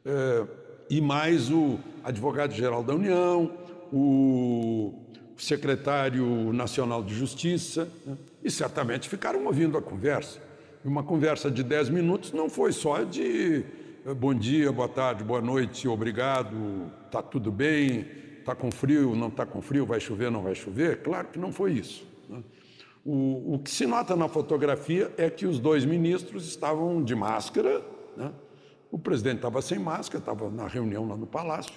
É, 0.04 0.44
e 0.90 1.00
mais 1.00 1.50
o 1.50 1.78
advogado-geral 2.02 2.82
da 2.82 2.94
União, 2.94 3.50
o 3.92 4.94
secretário 5.36 6.52
nacional 6.52 7.02
de 7.02 7.14
Justiça, 7.14 7.88
né? 8.04 8.16
e 8.42 8.50
certamente 8.50 9.08
ficaram 9.08 9.44
ouvindo 9.46 9.78
a 9.78 9.82
conversa. 9.82 10.40
Uma 10.84 11.04
conversa 11.04 11.50
de 11.50 11.62
dez 11.62 11.88
minutos 11.88 12.32
não 12.32 12.50
foi 12.50 12.72
só 12.72 13.04
de 13.04 13.64
bom 14.04 14.34
dia, 14.34 14.72
boa 14.72 14.88
tarde, 14.88 15.22
boa 15.22 15.40
noite, 15.40 15.86
obrigado, 15.86 16.90
está 17.06 17.22
tudo 17.22 17.52
bem, 17.52 18.04
está 18.40 18.52
com 18.52 18.70
frio, 18.70 19.14
não 19.14 19.28
está 19.28 19.46
com 19.46 19.62
frio, 19.62 19.86
vai 19.86 20.00
chover, 20.00 20.28
não 20.30 20.42
vai 20.42 20.56
chover? 20.56 21.02
Claro 21.02 21.28
que 21.28 21.38
não 21.38 21.52
foi 21.52 21.74
isso. 21.74 22.04
Né? 22.28 22.42
O, 23.04 23.54
o, 23.54 23.58
que 23.60 23.70
se 23.70 23.86
nota 23.86 24.16
na 24.16 24.28
fotografia 24.28 25.12
é 25.16 25.30
que 25.30 25.46
os 25.46 25.60
dois 25.60 25.84
ministros 25.84 26.48
estavam 26.48 27.02
de 27.02 27.14
máscara, 27.14 27.80
né? 28.16 28.32
o 28.90 28.98
presidente 28.98 29.36
estava 29.36 29.62
sem 29.62 29.78
máscara, 29.78 30.18
estava 30.18 30.50
na 30.50 30.66
reunião 30.66 31.06
lá 31.06 31.16
no 31.16 31.26
Palácio, 31.26 31.74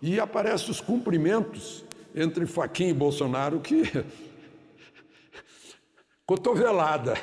e 0.00 0.20
aparecem 0.20 0.70
os 0.70 0.80
cumprimentos 0.80 1.84
entre 2.14 2.46
Faquim 2.46 2.88
e 2.88 2.94
Bolsonaro 2.94 3.58
que. 3.58 3.82
cotovelada. 6.24 7.14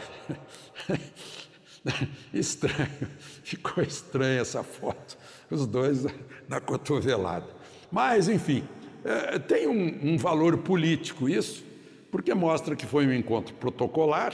Estranho, 2.34 3.10
ficou 3.52 3.84
estranha 3.84 4.42
essa 4.42 4.64
foto, 4.64 5.18
os 5.50 5.66
dois 5.68 6.06
na 6.48 6.60
cotovelada. 6.60 7.48
Mas, 7.92 8.30
enfim, 8.30 8.64
é, 9.04 9.38
tem 9.38 9.68
um, 9.68 10.14
um 10.14 10.18
valor 10.18 10.58
político 10.60 11.28
isso, 11.28 11.64
porque 12.10 12.34
mostra 12.34 12.76
que 12.76 12.86
foi 12.86 13.06
um 13.06 13.14
encontro 13.14 13.54
protocolar, 13.56 14.34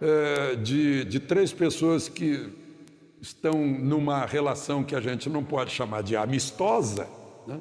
é, 0.00 0.56
de, 0.56 1.04
de 1.04 1.20
três 1.20 1.52
pessoas 1.52 2.08
que 2.08 2.52
estão 3.20 3.66
numa 3.66 4.26
relação 4.26 4.84
que 4.84 4.94
a 4.94 5.00
gente 5.00 5.28
não 5.28 5.42
pode 5.42 5.72
chamar 5.72 6.02
de 6.02 6.16
amistosa, 6.16 7.08
né? 7.46 7.60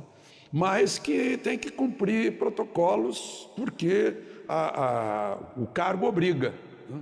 mas 0.52 1.00
que 1.00 1.38
tem 1.38 1.58
que 1.58 1.72
cumprir 1.72 2.38
protocolos 2.38 3.50
porque 3.56 4.16
a, 4.48 4.84
a, 4.84 5.38
o 5.58 5.66
cargo 5.66 6.06
obriga. 6.06 6.54
Né? 6.90 7.00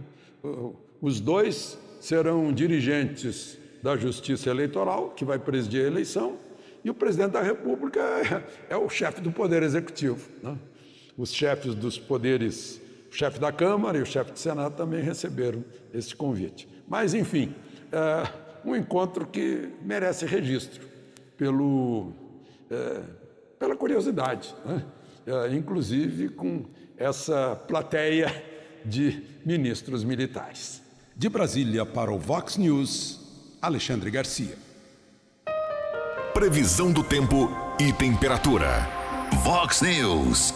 Os 1.01 1.19
dois 1.19 1.77
serão 1.99 2.53
dirigentes 2.53 3.57
da 3.83 3.97
Justiça 3.97 4.49
Eleitoral, 4.49 5.09
que 5.09 5.25
vai 5.25 5.37
presidir 5.37 5.83
a 5.83 5.87
eleição, 5.87 6.37
e 6.85 6.89
o 6.89 6.93
presidente 6.93 7.31
da 7.31 7.41
República 7.41 7.99
é, 8.69 8.73
é 8.75 8.77
o 8.77 8.87
chefe 8.87 9.19
do 9.19 9.29
Poder 9.29 9.61
Executivo. 9.61 10.29
Né? 10.41 10.57
Os 11.17 11.33
chefes 11.33 11.75
dos 11.75 11.99
poderes, 11.99 12.81
o 13.11 13.13
chefe 13.13 13.39
da 13.39 13.51
Câmara 13.51 13.97
e 13.97 14.01
o 14.01 14.05
chefe 14.05 14.31
do 14.31 14.39
Senado 14.39 14.77
também 14.77 15.01
receberam 15.01 15.65
esse 15.93 16.15
convite. 16.15 16.65
Mas, 16.87 17.13
enfim, 17.13 17.53
é 17.91 18.23
um 18.65 18.73
encontro 18.73 19.27
que 19.27 19.69
merece 19.81 20.25
registro 20.25 20.87
pelo, 21.37 22.13
é, 22.71 23.01
pela 23.59 23.75
curiosidade, 23.75 24.55
né? 24.65 24.85
é, 25.27 25.53
inclusive 25.53 26.29
com 26.29 26.65
essa 26.97 27.53
plateia 27.67 28.33
de 28.85 29.23
ministros 29.45 30.05
militares. 30.05 30.81
De 31.15 31.27
Brasília 31.27 31.85
para 31.85 32.11
o 32.11 32.17
Vox 32.17 32.55
News, 32.57 33.22
Alexandre 33.63 34.11
Garcia. 34.11 34.57
Previsão 36.33 36.91
do 36.91 37.01
tempo 37.01 37.49
e 37.79 37.93
temperatura. 37.93 38.85
Vox 39.41 39.81
News. 39.81 40.53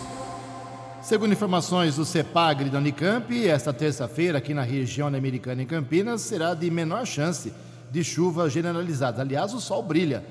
Segundo 1.02 1.32
informações 1.32 1.96
do 1.96 2.04
CEPAGRE 2.04 2.70
da 2.70 2.80
Unicamp, 2.80 3.48
esta 3.48 3.72
terça-feira 3.72 4.40
aqui 4.40 4.54
na 4.54 4.64
região 4.64 5.08
americana 5.08 5.64
em 5.64 5.66
Campinas 5.66 6.20
será 6.20 6.54
de 6.54 6.70
menor 6.70 7.06
chance 7.06 7.54
de 7.90 8.04
chuva 8.04 8.50
generalizada. 8.50 9.22
Aliás, 9.22 9.54
o 9.54 9.62
sol 9.62 9.82
brilha 9.82 10.26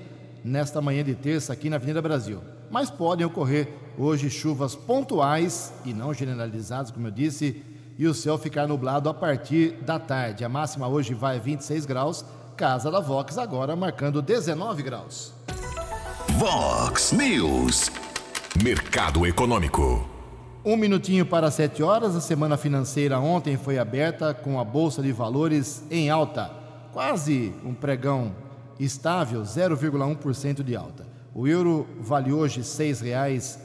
nesta 0.44 0.82
manhã 0.82 1.02
de 1.02 1.14
terça 1.14 1.54
aqui 1.54 1.70
na 1.70 1.76
Avenida 1.76 2.02
Brasil. 2.02 2.42
Mas 2.70 2.90
podem 2.90 3.24
ocorrer 3.24 3.70
hoje 3.96 4.28
chuvas 4.28 4.76
pontuais 4.76 5.72
e 5.82 5.94
não 5.94 6.12
generalizadas, 6.12 6.90
como 6.90 7.06
eu 7.06 7.10
disse, 7.10 7.62
e 7.98 8.06
o 8.06 8.12
céu 8.12 8.36
ficar 8.36 8.68
nublado 8.68 9.08
a 9.08 9.14
partir 9.14 9.78
da 9.82 9.98
tarde. 9.98 10.44
A 10.44 10.48
máxima 10.50 10.86
hoje 10.86 11.14
vai 11.14 11.40
26 11.40 11.86
graus, 11.86 12.22
Casa 12.56 12.90
da 12.90 13.00
Vox 13.00 13.36
agora 13.36 13.76
marcando 13.76 14.22
19 14.22 14.82
graus. 14.82 15.34
Vox 16.38 17.12
News. 17.12 17.90
Mercado 18.64 19.26
Econômico. 19.26 20.08
Um 20.64 20.74
minutinho 20.74 21.26
para 21.26 21.50
7 21.50 21.82
horas. 21.82 22.16
A 22.16 22.20
semana 22.20 22.56
financeira 22.56 23.20
ontem 23.20 23.58
foi 23.58 23.78
aberta 23.78 24.32
com 24.32 24.58
a 24.58 24.64
Bolsa 24.64 25.02
de 25.02 25.12
Valores 25.12 25.84
em 25.90 26.08
alta. 26.08 26.50
Quase 26.94 27.52
um 27.62 27.74
pregão 27.74 28.34
estável, 28.80 29.42
0,1% 29.42 30.62
de 30.62 30.74
alta. 30.74 31.06
O 31.34 31.46
euro 31.46 31.86
vale 32.00 32.32
hoje 32.32 32.60
R$ 32.60 32.64
6,01, 32.64 33.58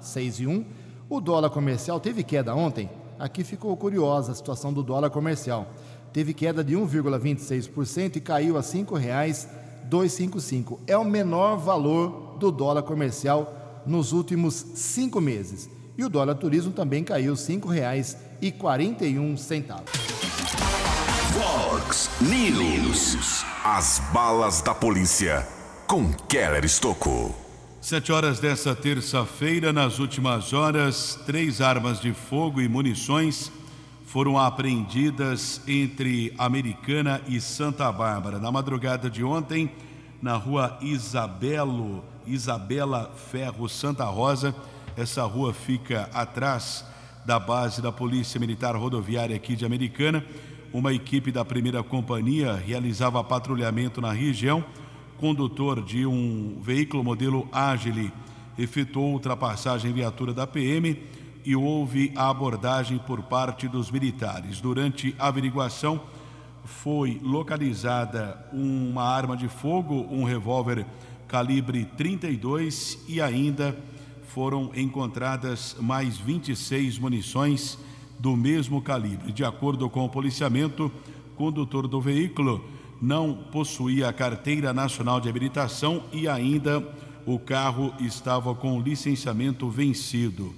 6,1. 0.00 0.64
O 1.10 1.20
dólar 1.20 1.50
comercial 1.50 2.00
teve 2.00 2.24
queda 2.24 2.54
ontem. 2.54 2.88
Aqui 3.18 3.44
ficou 3.44 3.76
curiosa 3.76 4.32
a 4.32 4.34
situação 4.34 4.72
do 4.72 4.82
dólar 4.82 5.10
comercial. 5.10 5.66
Teve 6.12 6.34
queda 6.34 6.64
de 6.64 6.74
1,26% 6.74 8.16
e 8.16 8.20
caiu 8.20 8.56
a 8.56 8.60
R$ 8.60 8.66
5,255. 8.66 10.80
É 10.86 10.96
o 10.96 11.04
menor 11.04 11.56
valor 11.56 12.36
do 12.38 12.50
dólar 12.50 12.82
comercial 12.82 13.82
nos 13.86 14.12
últimos 14.12 14.54
cinco 14.74 15.20
meses. 15.20 15.70
E 15.96 16.04
o 16.04 16.08
dólar 16.08 16.34
turismo 16.34 16.72
também 16.72 17.04
caiu 17.04 17.34
R$ 17.34 17.40
5,41. 17.40 19.82
Fox 21.32 22.10
News. 22.20 23.44
As 23.64 24.02
balas 24.12 24.60
da 24.62 24.74
polícia 24.74 25.46
com 25.86 26.12
Keller 26.28 26.64
Estocou. 26.64 27.32
Sete 27.80 28.10
horas 28.12 28.40
dessa 28.40 28.74
terça-feira, 28.74 29.72
nas 29.72 29.98
últimas 29.98 30.52
horas, 30.52 31.18
três 31.24 31.60
armas 31.60 32.00
de 32.00 32.12
fogo 32.12 32.60
e 32.60 32.68
munições 32.68 33.52
foram 34.10 34.36
apreendidas 34.36 35.62
entre 35.68 36.34
Americana 36.36 37.20
e 37.28 37.40
Santa 37.40 37.92
Bárbara. 37.92 38.40
Na 38.40 38.50
madrugada 38.50 39.08
de 39.08 39.22
ontem, 39.22 39.70
na 40.20 40.34
rua 40.34 40.76
Isabelo, 40.82 42.02
Isabela 42.26 43.14
Ferro 43.30 43.68
Santa 43.68 44.04
Rosa, 44.06 44.52
essa 44.96 45.22
rua 45.22 45.54
fica 45.54 46.10
atrás 46.12 46.84
da 47.24 47.38
base 47.38 47.80
da 47.80 47.92
Polícia 47.92 48.40
Militar 48.40 48.74
Rodoviária 48.74 49.36
aqui 49.36 49.54
de 49.54 49.64
Americana. 49.64 50.24
Uma 50.72 50.92
equipe 50.92 51.30
da 51.30 51.44
primeira 51.44 51.80
companhia 51.80 52.54
realizava 52.54 53.22
patrulhamento 53.22 54.00
na 54.00 54.10
região 54.10 54.64
condutor 55.18 55.80
de 55.84 56.04
um 56.04 56.58
veículo 56.60 57.04
modelo 57.04 57.48
Agile 57.52 58.12
efetuou 58.58 59.12
ultrapassagem 59.12 59.92
em 59.92 59.94
viatura 59.94 60.34
da 60.34 60.48
PM 60.48 60.98
e 61.44 61.56
houve 61.56 62.12
a 62.16 62.28
abordagem 62.28 62.98
por 62.98 63.22
parte 63.22 63.68
dos 63.68 63.90
militares. 63.90 64.60
Durante 64.60 65.14
a 65.18 65.28
averiguação, 65.28 66.00
foi 66.64 67.20
localizada 67.22 68.38
uma 68.52 69.02
arma 69.02 69.36
de 69.36 69.48
fogo, 69.48 70.06
um 70.10 70.24
revólver 70.24 70.86
calibre 71.26 71.84
32 71.84 72.98
e 73.08 73.20
ainda 73.20 73.76
foram 74.28 74.70
encontradas 74.74 75.76
mais 75.80 76.16
26 76.16 76.98
munições 76.98 77.78
do 78.18 78.36
mesmo 78.36 78.82
calibre. 78.82 79.32
De 79.32 79.44
acordo 79.44 79.88
com 79.88 80.04
o 80.04 80.08
policiamento, 80.08 80.90
condutor 81.36 81.88
do 81.88 82.00
veículo 82.00 82.64
não 83.00 83.34
possuía 83.50 84.08
a 84.08 84.12
carteira 84.12 84.72
nacional 84.72 85.20
de 85.20 85.28
habilitação 85.28 86.02
e 86.12 86.28
ainda 86.28 86.86
o 87.24 87.38
carro 87.38 87.94
estava 87.98 88.54
com 88.54 88.80
licenciamento 88.80 89.68
vencido. 89.70 90.54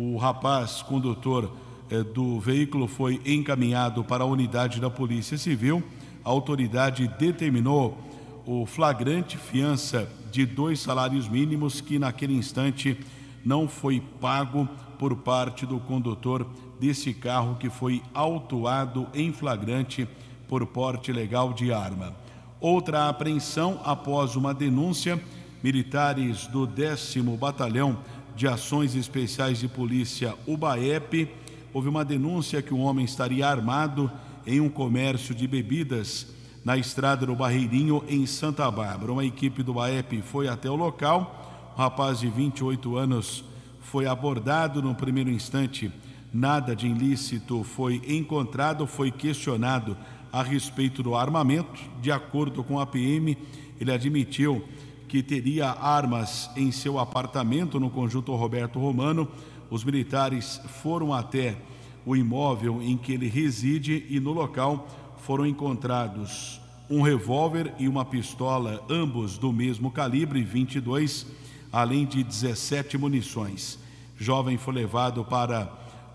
O 0.00 0.16
rapaz 0.16 0.80
condutor 0.80 1.50
eh, 1.90 2.04
do 2.04 2.38
veículo 2.38 2.86
foi 2.86 3.20
encaminhado 3.26 4.04
para 4.04 4.22
a 4.22 4.26
unidade 4.28 4.80
da 4.80 4.88
Polícia 4.88 5.36
Civil. 5.36 5.82
A 6.24 6.28
autoridade 6.30 7.08
determinou 7.18 7.98
o 8.46 8.64
flagrante 8.64 9.36
fiança 9.36 10.08
de 10.30 10.46
dois 10.46 10.78
salários 10.78 11.28
mínimos 11.28 11.80
que 11.80 11.98
naquele 11.98 12.34
instante 12.34 12.96
não 13.44 13.66
foi 13.66 14.00
pago 14.20 14.68
por 15.00 15.16
parte 15.16 15.66
do 15.66 15.80
condutor 15.80 16.46
desse 16.78 17.12
carro 17.12 17.56
que 17.56 17.68
foi 17.68 18.00
autuado 18.14 19.08
em 19.12 19.32
flagrante 19.32 20.06
por 20.46 20.64
porte 20.64 21.10
ilegal 21.10 21.52
de 21.52 21.72
arma. 21.72 22.14
Outra 22.60 23.08
apreensão 23.08 23.80
após 23.84 24.36
uma 24.36 24.54
denúncia, 24.54 25.20
militares 25.60 26.46
do 26.46 26.68
10 26.68 27.16
Batalhão 27.36 27.98
de 28.38 28.46
Ações 28.46 28.94
Especiais 28.94 29.58
de 29.58 29.66
Polícia 29.66 30.32
UBAEP, 30.46 31.28
houve 31.74 31.88
uma 31.88 32.04
denúncia 32.04 32.62
que 32.62 32.72
um 32.72 32.82
homem 32.82 33.04
estaria 33.04 33.44
armado 33.44 34.08
em 34.46 34.60
um 34.60 34.68
comércio 34.68 35.34
de 35.34 35.44
bebidas 35.48 36.28
na 36.64 36.76
estrada 36.76 37.26
do 37.26 37.34
Barreirinho, 37.34 38.04
em 38.08 38.24
Santa 38.26 38.70
Bárbara. 38.70 39.10
Uma 39.10 39.24
equipe 39.24 39.64
do 39.64 39.74
BAEP 39.74 40.22
foi 40.22 40.46
até 40.46 40.70
o 40.70 40.76
local. 40.76 41.72
Um 41.74 41.78
rapaz 41.78 42.20
de 42.20 42.28
28 42.28 42.96
anos 42.96 43.44
foi 43.80 44.06
abordado 44.06 44.80
no 44.80 44.94
primeiro 44.94 45.30
instante. 45.30 45.90
Nada 46.32 46.76
de 46.76 46.86
ilícito 46.86 47.64
foi 47.64 48.00
encontrado, 48.06 48.86
foi 48.86 49.10
questionado 49.10 49.96
a 50.32 50.44
respeito 50.44 51.02
do 51.02 51.16
armamento. 51.16 51.80
De 52.00 52.12
acordo 52.12 52.62
com 52.62 52.78
a 52.78 52.86
PM, 52.86 53.36
ele 53.80 53.90
admitiu 53.90 54.62
que 55.08 55.22
teria 55.22 55.70
armas 55.70 56.50
em 56.54 56.70
seu 56.70 56.98
apartamento 56.98 57.80
no 57.80 57.88
conjunto 57.88 58.34
Roberto 58.34 58.78
Romano. 58.78 59.26
Os 59.70 59.82
militares 59.82 60.60
foram 60.82 61.14
até 61.14 61.56
o 62.04 62.14
imóvel 62.14 62.82
em 62.82 62.96
que 62.96 63.12
ele 63.12 63.28
reside 63.28 64.06
e 64.08 64.20
no 64.20 64.32
local 64.32 64.86
foram 65.18 65.46
encontrados 65.46 66.60
um 66.90 67.02
revólver 67.02 67.74
e 67.78 67.86
uma 67.86 68.04
pistola, 68.04 68.82
ambos 68.88 69.36
do 69.36 69.52
mesmo 69.52 69.90
calibre 69.90 70.42
22, 70.42 71.26
além 71.70 72.06
de 72.06 72.22
17 72.22 72.96
munições. 72.96 73.78
Jovem 74.16 74.56
foi 74.56 74.74
levado 74.74 75.24
para 75.24 75.70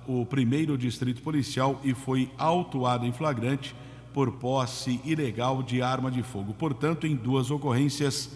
o 0.07 0.25
primeiro 0.25 0.77
distrito 0.77 1.21
policial 1.21 1.79
e 1.83 1.93
foi 1.93 2.29
autuado 2.37 3.05
em 3.05 3.11
flagrante 3.11 3.75
por 4.13 4.31
posse 4.33 4.99
ilegal 5.05 5.63
de 5.63 5.81
arma 5.81 6.09
de 6.09 6.23
fogo. 6.23 6.53
Portanto, 6.53 7.07
em 7.07 7.15
duas 7.15 7.49
ocorrências, 7.51 8.29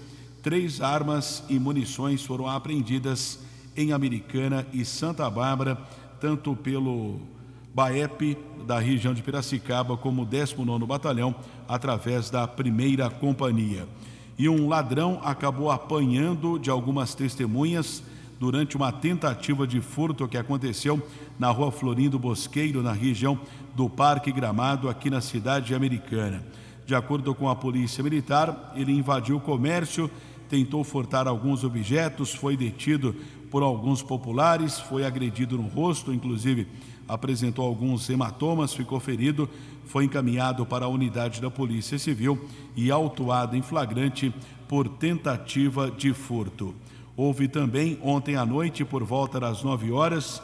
três 0.48 0.80
armas 0.80 1.44
e 1.50 1.60
munições 1.60 2.24
foram 2.24 2.48
apreendidas 2.48 3.38
em 3.76 3.92
Americana 3.92 4.66
e 4.72 4.86
Santa 4.86 5.30
Bárbara, 5.30 5.78
tanto 6.22 6.56
pelo 6.56 7.20
BAEP 7.74 8.38
da 8.66 8.80
região 8.80 9.14
de 9.14 9.22
Piracicaba 9.22 9.98
como 9.98 10.22
o 10.22 10.26
19 10.26 10.86
Batalhão, 10.86 11.36
através 11.68 12.30
da 12.30 12.48
primeira 12.48 13.10
companhia. 13.10 13.90
E 14.38 14.48
um 14.48 14.70
ladrão 14.70 15.20
acabou 15.22 15.70
apanhando 15.70 16.58
de 16.58 16.70
algumas 16.70 17.14
testemunhas 17.14 18.02
durante 18.40 18.78
uma 18.78 18.94
tentativa 18.94 19.68
de 19.68 19.82
furto 19.82 20.30
que 20.30 20.38
aconteceu 20.38 21.06
na 21.38 21.50
rua 21.52 21.74
Florindo 21.74 22.18
Bosqueiro, 22.18 22.82
na 22.82 22.94
região 22.94 23.38
do 23.76 23.90
Parque 23.90 24.32
Gramado, 24.32 24.88
aqui 24.88 25.10
na 25.10 25.20
cidade 25.20 25.76
americana. 25.76 26.42
De 26.86 26.96
acordo 26.96 27.36
com 27.36 27.50
a 27.50 27.56
Polícia 27.58 28.02
Militar, 28.02 28.72
ele 28.74 28.94
invadiu 28.94 29.36
o 29.36 29.42
comércio, 29.42 30.10
tentou 30.50 30.84
furtar 30.84 31.28
alguns 31.28 31.64
objetos, 31.64 32.34
foi 32.34 32.58
detido 32.58 33.16
por 33.50 33.64
alguns 33.64 34.02
populares, 34.02 34.80
foi 34.80 35.06
agredido 35.06 35.58
no 35.58 35.68
rosto, 35.68 36.14
inclusive 36.14 36.68
apresentou 37.08 37.66
alguns 37.66 38.10
hematomas, 38.10 38.74
ficou 38.74 39.00
ferido, 39.00 39.50
foi 39.86 40.04
encaminhado 40.06 40.66
para 40.66 40.86
a 40.86 40.90
unidade 40.90 41.40
da 41.40 41.50
Polícia 41.50 41.98
Civil 41.98 42.38
e 42.76 42.92
autuado 42.92 43.56
em 43.56 43.62
flagrante 43.62 44.34
por 44.68 44.90
tentativa 44.90 45.90
de 45.90 46.14
furto. 46.14 46.76
Houve 47.16 47.48
também 47.48 47.98
ontem 48.04 48.36
à 48.36 48.46
noite, 48.46 48.84
por 48.84 49.04
volta 49.04 49.40
das 49.40 49.64
9 49.64 49.92
horas, 49.92 50.42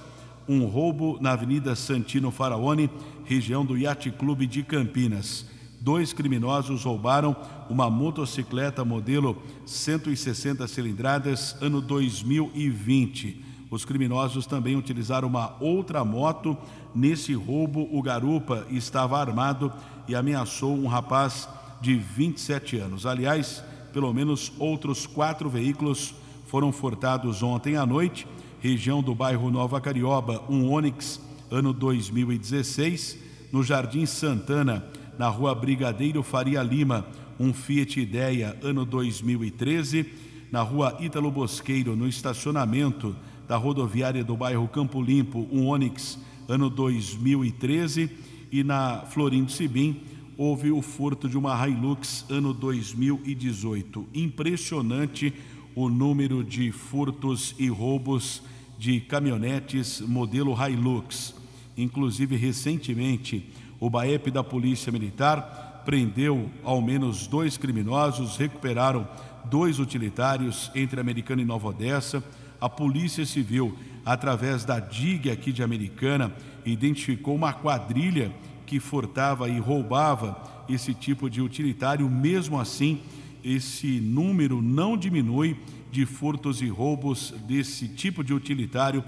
um 0.47 0.65
roubo 0.65 1.17
na 1.21 1.31
Avenida 1.33 1.75
Santino 1.75 2.31
Faraone, 2.31 2.89
região 3.25 3.65
do 3.65 3.77
Yacht 3.77 4.09
Clube 4.11 4.47
de 4.47 4.63
Campinas. 4.63 5.45
Dois 5.83 6.13
criminosos 6.13 6.85
roubaram 6.85 7.35
uma 7.69 7.89
motocicleta 7.89 8.85
modelo 8.85 9.43
160 9.65 10.65
cilindradas, 10.65 11.57
ano 11.59 11.81
2020. 11.81 13.43
Os 13.69 13.83
criminosos 13.83 14.45
também 14.45 14.77
utilizaram 14.77 15.27
uma 15.27 15.57
outra 15.59 16.05
moto. 16.05 16.57
Nesse 16.95 17.33
roubo, 17.33 17.85
o 17.91 18.01
garupa 18.01 18.65
estava 18.69 19.19
armado 19.19 19.73
e 20.07 20.15
ameaçou 20.15 20.73
um 20.73 20.87
rapaz 20.87 21.49
de 21.81 21.95
27 21.95 22.77
anos. 22.77 23.05
Aliás, 23.05 23.61
pelo 23.91 24.13
menos 24.13 24.53
outros 24.57 25.05
quatro 25.05 25.49
veículos 25.49 26.15
foram 26.47 26.71
furtados 26.71 27.43
ontem 27.43 27.75
à 27.75 27.85
noite, 27.85 28.25
região 28.61 29.03
do 29.03 29.13
bairro 29.13 29.51
Nova 29.51 29.81
Carioba, 29.81 30.45
um 30.47 30.71
Onix, 30.71 31.19
ano 31.51 31.73
2016, 31.73 33.17
no 33.51 33.61
Jardim 33.61 34.05
Santana, 34.05 34.85
na 35.17 35.27
rua 35.29 35.53
Brigadeiro 35.53 36.23
Faria 36.23 36.61
Lima, 36.63 37.05
um 37.39 37.53
Fiat 37.53 37.99
Ideia, 37.99 38.57
ano 38.63 38.85
2013, 38.85 40.05
na 40.51 40.61
rua 40.61 40.97
Ítalo 40.99 41.31
Bosqueiro, 41.31 41.95
no 41.95 42.07
estacionamento 42.07 43.15
da 43.47 43.57
rodoviária 43.57 44.23
do 44.23 44.35
bairro 44.35 44.67
Campo 44.67 45.01
Limpo, 45.01 45.47
um 45.51 45.67
Onix, 45.67 46.19
ano 46.47 46.69
2013, 46.69 48.09
e 48.51 48.63
na 48.63 48.99
Florindo 48.99 49.51
Sibim, 49.51 50.01
houve 50.37 50.71
o 50.71 50.81
furto 50.81 51.27
de 51.27 51.37
uma 51.37 51.67
Hilux, 51.67 52.25
ano 52.29 52.53
2018. 52.53 54.07
Impressionante 54.13 55.33
o 55.75 55.89
número 55.89 56.43
de 56.43 56.71
furtos 56.71 57.55
e 57.57 57.67
roubos 57.67 58.43
de 58.77 58.99
caminhonetes 58.99 60.01
modelo 60.01 60.55
Hilux. 60.55 61.35
Inclusive, 61.75 62.35
recentemente, 62.35 63.49
o 63.83 63.89
BAEP 63.89 64.31
da 64.31 64.41
Polícia 64.41 64.93
Militar 64.93 65.81
prendeu 65.83 66.49
ao 66.63 66.81
menos 66.81 67.27
dois 67.27 67.57
criminosos, 67.57 68.37
recuperaram 68.37 69.05
dois 69.43 69.77
utilitários 69.77 70.71
entre 70.73 71.01
Americana 71.01 71.41
e 71.41 71.45
Nova 71.45 71.67
Odessa. 71.67 72.23
A 72.61 72.69
Polícia 72.69 73.25
Civil, 73.25 73.77
através 74.05 74.63
da 74.63 74.79
DIG 74.79 75.29
aqui 75.29 75.51
de 75.51 75.61
Americana, 75.61 76.33
identificou 76.65 77.35
uma 77.35 77.51
quadrilha 77.51 78.31
que 78.65 78.79
furtava 78.79 79.49
e 79.49 79.59
roubava 79.59 80.41
esse 80.69 80.93
tipo 80.93 81.29
de 81.29 81.41
utilitário. 81.41 82.09
Mesmo 82.09 82.57
assim, 82.57 83.01
esse 83.43 83.99
número 83.99 84.61
não 84.61 84.95
diminui 84.95 85.57
de 85.91 86.05
furtos 86.05 86.61
e 86.61 86.69
roubos 86.69 87.33
desse 87.45 87.89
tipo 87.89 88.23
de 88.23 88.33
utilitário 88.33 89.03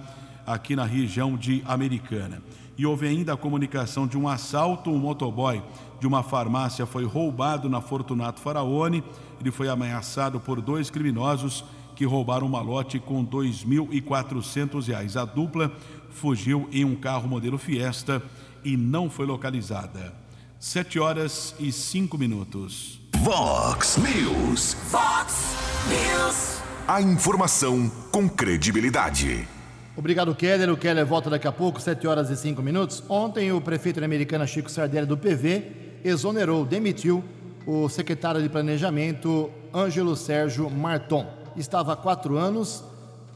aqui 0.46 0.76
na 0.76 0.84
região 0.84 1.38
de 1.38 1.64
Americana. 1.66 2.44
E 2.78 2.86
houve 2.86 3.08
ainda 3.08 3.34
a 3.34 3.38
comunicação 3.38 4.06
de 4.06 4.18
um 4.18 4.28
assalto, 4.28 4.90
um 4.90 4.98
motoboy 4.98 5.62
de 6.00 6.08
uma 6.08 6.22
farmácia 6.22 6.86
foi 6.86 7.06
roubado 7.06 7.70
na 7.70 7.82
Fortunato 7.82 8.40
Faraone. 8.42 9.04
Ele 9.40 9.52
foi 9.52 9.70
ameaçado 9.70 10.40
por 10.40 10.62
dois 10.62 10.90
criminosos 10.90 11.64
que 11.96 12.06
roubaram 12.06 12.46
uma 12.46 12.62
lote 12.62 13.00
com 13.00 13.22
R$ 13.22 13.28
2.400. 13.28 15.16
A 15.16 15.26
dupla 15.26 15.72
fugiu 16.10 16.68
em 16.72 16.84
um 16.86 16.96
carro 16.96 17.28
modelo 17.28 17.58
Fiesta 17.58 18.22
e 18.64 18.76
não 18.76 19.10
foi 19.10 19.26
localizada. 19.26 20.14
Sete 20.60 21.00
horas 21.00 21.56
e 21.60 21.72
cinco 21.72 22.18
minutos. 22.18 23.00
Vox 23.18 23.98
News. 23.98 24.74
Fox 24.90 25.56
News. 25.88 26.62
A 26.88 27.02
informação 27.02 27.90
com 28.12 28.30
credibilidade. 28.30 29.55
Obrigado, 29.98 30.36
Keller. 30.36 30.70
O 30.70 30.76
Keller 30.76 31.06
volta 31.06 31.30
daqui 31.30 31.48
a 31.48 31.54
pouco, 31.54 31.80
7 31.80 32.06
horas 32.06 32.30
e 32.30 32.36
5 32.36 32.62
minutos. 32.62 33.02
Ontem, 33.08 33.54
o 33.54 33.62
prefeito 33.62 34.04
americana 34.04 34.46
Chico 34.46 34.70
Sardelli, 34.70 35.08
do 35.08 35.18
PV, 35.18 36.02
exonerou, 36.04 36.66
demitiu 36.66 37.24
o 37.66 37.88
secretário 37.88 38.42
de 38.42 38.50
Planejamento, 38.50 39.50
Ângelo 39.74 40.18
Sérgio 40.18 40.70
Marton. 40.70 41.26
Estava 41.56 41.94
há 41.94 41.96
quatro 41.96 42.36
anos 42.36 42.84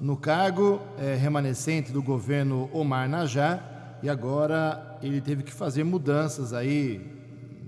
no 0.01 0.17
cargo 0.17 0.81
é, 0.97 1.15
remanescente 1.15 1.93
do 1.93 2.03
governo 2.03 2.69
Omar 2.73 3.07
Najar 3.07 3.97
e 4.03 4.09
agora 4.09 4.97
ele 5.01 5.21
teve 5.21 5.43
que 5.43 5.53
fazer 5.53 5.85
mudanças 5.85 6.51
aí, 6.51 7.01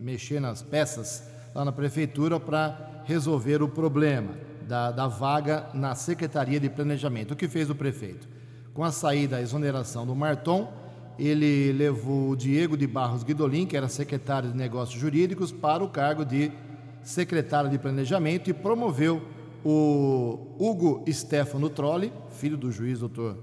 mexer 0.02 0.42
nas 0.42 0.62
peças 0.62 1.24
lá 1.56 1.64
na 1.64 1.72
prefeitura 1.72 2.42
para 2.42 3.04
resolver 3.06 3.62
o 3.64 3.70
problema 3.70 4.34
da, 4.68 4.92
da 4.92 5.08
vaga 5.08 5.68
na 5.74 5.96
Secretaria 5.96 6.60
de 6.60 6.70
Planejamento. 6.70 7.32
O 7.32 7.38
que 7.38 7.48
fez 7.48 7.70
o 7.70 7.76
prefeito? 7.76 8.41
Com 8.74 8.86
a 8.86 8.92
saída, 8.92 9.36
a 9.36 9.42
exoneração 9.42 10.06
do 10.06 10.16
Marton, 10.16 10.72
ele 11.20 11.74
levou 11.74 12.30
o 12.30 12.36
Diego 12.38 12.78
de 12.78 12.88
Barros 12.88 13.22
Guidolin, 13.22 13.66
que 13.66 13.76
era 13.76 13.90
secretário 13.90 14.50
de 14.50 14.58
Negócios 14.58 15.00
Jurídicos, 15.00 15.52
para 15.52 15.84
o 15.84 15.90
cargo 15.90 16.24
de 16.24 16.52
secretário 17.04 17.70
de 17.70 17.78
Planejamento 17.78 18.50
e 18.50 18.54
promoveu 18.54 19.22
o 19.64 20.56
Hugo 20.58 21.04
Stefano 21.12 21.70
Trolli, 21.70 22.14
filho 22.30 22.56
do 22.56 22.72
juiz 22.72 23.00
doutor 23.00 23.38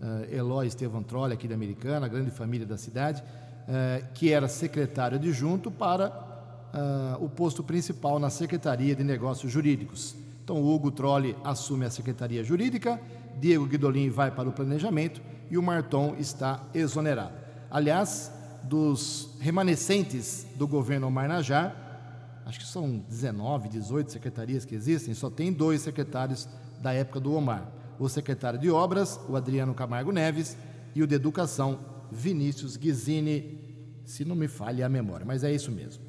uh, 0.00 0.34
Eloy 0.34 0.66
Estevam 0.66 1.02
Trolli, 1.02 1.32
aqui 1.32 1.46
da 1.46 1.54
Americana, 1.54 2.08
grande 2.08 2.32
família 2.32 2.66
da 2.66 2.76
cidade, 2.76 3.22
uh, 3.22 4.04
que 4.14 4.32
era 4.32 4.48
secretário 4.48 5.16
adjunto 5.16 5.70
para 5.70 6.08
uh, 6.08 7.24
o 7.24 7.28
posto 7.28 7.62
principal 7.62 8.18
na 8.18 8.30
Secretaria 8.30 8.96
de 8.96 9.04
Negócios 9.04 9.50
Jurídicos. 9.50 10.16
Então, 10.42 10.56
o 10.56 10.74
Hugo 10.74 10.90
Trolli 10.90 11.36
assume 11.44 11.86
a 11.86 11.90
Secretaria 11.90 12.42
Jurídica, 12.42 13.00
Diego 13.42 13.66
Guidolin 13.66 14.08
vai 14.08 14.30
para 14.30 14.48
o 14.48 14.52
Planejamento 14.52 15.20
e 15.50 15.58
o 15.58 15.62
Marton 15.62 16.14
está 16.16 16.64
exonerado. 16.72 17.34
Aliás, 17.68 18.30
dos 18.62 19.34
remanescentes 19.40 20.46
do 20.54 20.68
governo 20.68 21.08
Omar 21.08 21.26
Najar, 21.26 22.40
acho 22.46 22.60
que 22.60 22.66
são 22.66 23.04
19, 23.08 23.68
18 23.68 24.12
secretarias 24.12 24.64
que 24.64 24.76
existem, 24.76 25.12
só 25.12 25.28
tem 25.28 25.52
dois 25.52 25.82
secretários 25.82 26.48
da 26.80 26.92
época 26.92 27.18
do 27.18 27.34
Omar. 27.34 27.68
O 27.98 28.08
secretário 28.08 28.60
de 28.60 28.70
Obras, 28.70 29.18
o 29.28 29.34
Adriano 29.34 29.74
Camargo 29.74 30.12
Neves, 30.12 30.56
e 30.94 31.02
o 31.02 31.06
de 31.06 31.16
Educação, 31.16 31.80
Vinícius 32.12 32.76
Guizini, 32.76 33.58
se 34.04 34.24
não 34.24 34.36
me 34.36 34.46
falha 34.46 34.86
a 34.86 34.88
memória, 34.88 35.26
mas 35.26 35.42
é 35.42 35.52
isso 35.52 35.72
mesmo. 35.72 36.04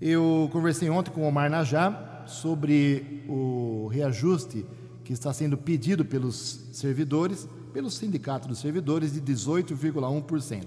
Eu 0.00 0.48
conversei 0.52 0.88
ontem 0.88 1.10
com 1.10 1.22
o 1.22 1.26
Omar 1.26 1.50
Najá 1.50 2.22
sobre 2.28 3.24
o 3.28 3.88
reajuste 3.88 4.64
que 5.04 5.12
está 5.12 5.32
sendo 5.32 5.56
pedido 5.56 6.04
pelos 6.04 6.68
servidores, 6.72 7.48
pelo 7.72 7.90
Sindicato 7.90 8.48
dos 8.48 8.58
Servidores, 8.58 9.12
de 9.12 9.20
18,1%. 9.20 10.64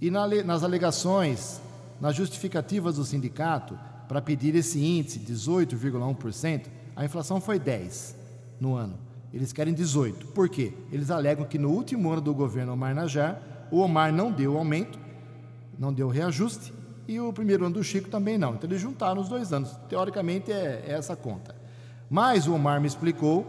E 0.00 0.10
nas 0.10 0.62
alegações, 0.62 1.60
nas 2.00 2.14
justificativas 2.14 2.96
do 2.96 3.04
sindicato, 3.04 3.78
para 4.08 4.20
pedir 4.20 4.54
esse 4.54 4.82
índice, 4.82 5.18
18,1%, 5.20 6.66
a 6.96 7.04
inflação 7.04 7.40
foi 7.40 7.60
10% 7.60 8.14
no 8.58 8.74
ano. 8.74 8.98
Eles 9.32 9.52
querem 9.52 9.74
18%. 9.74 10.26
Por 10.34 10.48
quê? 10.48 10.72
Eles 10.90 11.10
alegam 11.10 11.44
que 11.44 11.58
no 11.58 11.70
último 11.70 12.10
ano 12.10 12.20
do 12.20 12.34
governo 12.34 12.72
Omar 12.72 12.94
Najar, 12.94 13.68
o 13.70 13.78
Omar 13.78 14.12
não 14.12 14.32
deu 14.32 14.56
aumento, 14.56 14.98
não 15.78 15.92
deu 15.92 16.08
reajuste, 16.08 16.72
e 17.06 17.18
o 17.20 17.32
primeiro 17.32 17.64
ano 17.64 17.74
do 17.74 17.84
Chico 17.84 18.08
também 18.08 18.36
não. 18.36 18.54
Então 18.54 18.68
eles 18.68 18.80
juntaram 18.80 19.20
os 19.20 19.28
dois 19.28 19.52
anos. 19.52 19.70
Teoricamente 19.88 20.50
é, 20.50 20.84
é 20.86 20.92
essa 20.92 21.14
conta. 21.14 21.54
Mas 22.08 22.46
o 22.46 22.54
Omar 22.54 22.80
me 22.80 22.86
explicou 22.86 23.46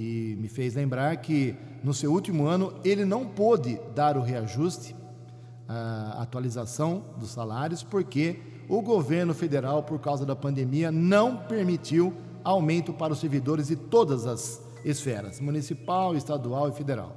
e 0.00 0.34
me 0.40 0.48
fez 0.48 0.76
lembrar 0.76 1.14
que 1.18 1.54
no 1.84 1.92
seu 1.92 2.10
último 2.10 2.46
ano 2.46 2.72
ele 2.82 3.04
não 3.04 3.26
pôde 3.26 3.78
dar 3.94 4.16
o 4.16 4.22
reajuste, 4.22 4.96
a 5.68 6.22
atualização 6.22 7.04
dos 7.18 7.32
salários, 7.32 7.82
porque 7.82 8.40
o 8.66 8.80
governo 8.80 9.34
federal, 9.34 9.82
por 9.82 10.00
causa 10.00 10.24
da 10.24 10.34
pandemia, 10.34 10.90
não 10.90 11.36
permitiu 11.36 12.14
aumento 12.42 12.94
para 12.94 13.12
os 13.12 13.20
servidores 13.20 13.68
de 13.68 13.76
todas 13.76 14.26
as 14.26 14.62
esferas, 14.86 15.38
municipal, 15.38 16.16
estadual 16.16 16.70
e 16.70 16.72
federal. 16.72 17.14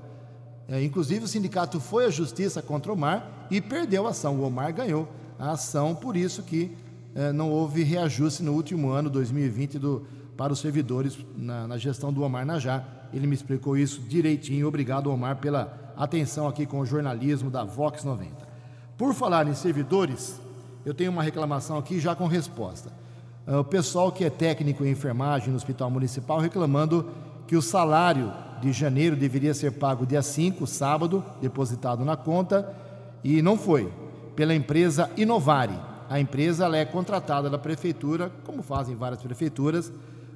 É, 0.68 0.84
inclusive, 0.84 1.24
o 1.24 1.28
sindicato 1.28 1.80
foi 1.80 2.06
à 2.06 2.10
justiça 2.10 2.62
contra 2.62 2.92
o 2.92 2.96
Omar 2.96 3.48
e 3.50 3.62
perdeu 3.62 4.06
a 4.06 4.10
ação. 4.10 4.38
O 4.42 4.44
Omar 4.44 4.74
ganhou 4.74 5.08
a 5.40 5.52
ação, 5.52 5.96
por 5.96 6.18
isso 6.18 6.44
que 6.44 6.76
é, 7.16 7.32
não 7.32 7.50
houve 7.50 7.82
reajuste 7.82 8.44
no 8.44 8.52
último 8.52 8.90
ano, 8.90 9.10
2020, 9.10 9.80
do, 9.80 10.06
para 10.38 10.54
os 10.54 10.60
servidores 10.60 11.18
na, 11.36 11.68
na 11.68 11.78
gestão 11.78 12.12
do 12.12 12.24
Omar 12.24 12.46
Najá. 12.46 12.84
Ele 13.14 13.28
me 13.28 13.36
explicou 13.36 13.78
isso 13.78 14.02
direitinho. 14.02 14.68
Obrigado, 14.68 15.12
Omar, 15.12 15.38
pela 15.38 15.94
atenção 15.96 16.48
aqui 16.48 16.66
com 16.66 16.80
o 16.80 16.86
jornalismo 16.86 17.50
da 17.50 17.64
Vox 17.64 18.04
90. 18.04 18.32
Por 18.98 19.14
falar 19.14 19.48
em 19.48 19.54
servidores, 19.54 20.40
eu 20.86 20.94
tenho 20.94 21.12
uma 21.12 21.24
reclamação 21.24 21.78
aqui 21.78 22.00
já 22.00 22.16
com 22.16 22.28
resposta. 22.28 22.92
Ah, 23.46 23.60
o 23.60 23.64
pessoal 23.64 24.12
que 24.12 24.24
é 24.24 24.30
técnico 24.30 24.86
em 24.86 24.92
enfermagem 24.92 25.50
no 25.50 25.56
Hospital 25.56 25.90
Municipal 25.90 26.40
reclamando 26.40 27.10
que 27.48 27.56
o 27.56 27.62
salário 27.62 28.32
de 28.62 28.72
janeiro 28.72 29.16
deveria 29.16 29.54
ser 29.54 29.72
pago 29.72 30.06
dia 30.06 30.22
5, 30.22 30.66
sábado, 30.66 31.24
depositado 31.42 32.06
na 32.06 32.16
conta, 32.16 32.74
e 33.24 33.42
não 33.42 33.58
foi, 33.58 33.92
pela 34.36 34.56
empresa 34.56 35.10
Inovari. 35.18 35.78
A 36.10 36.20
empresa 36.20 36.68
é 36.76 36.86
contratada 36.86 37.50
da 37.50 37.58
prefeitura, 37.58 38.32
como 38.46 38.64
fazem 38.64 38.96
várias 38.96 39.22
prefeituras, 39.22 39.92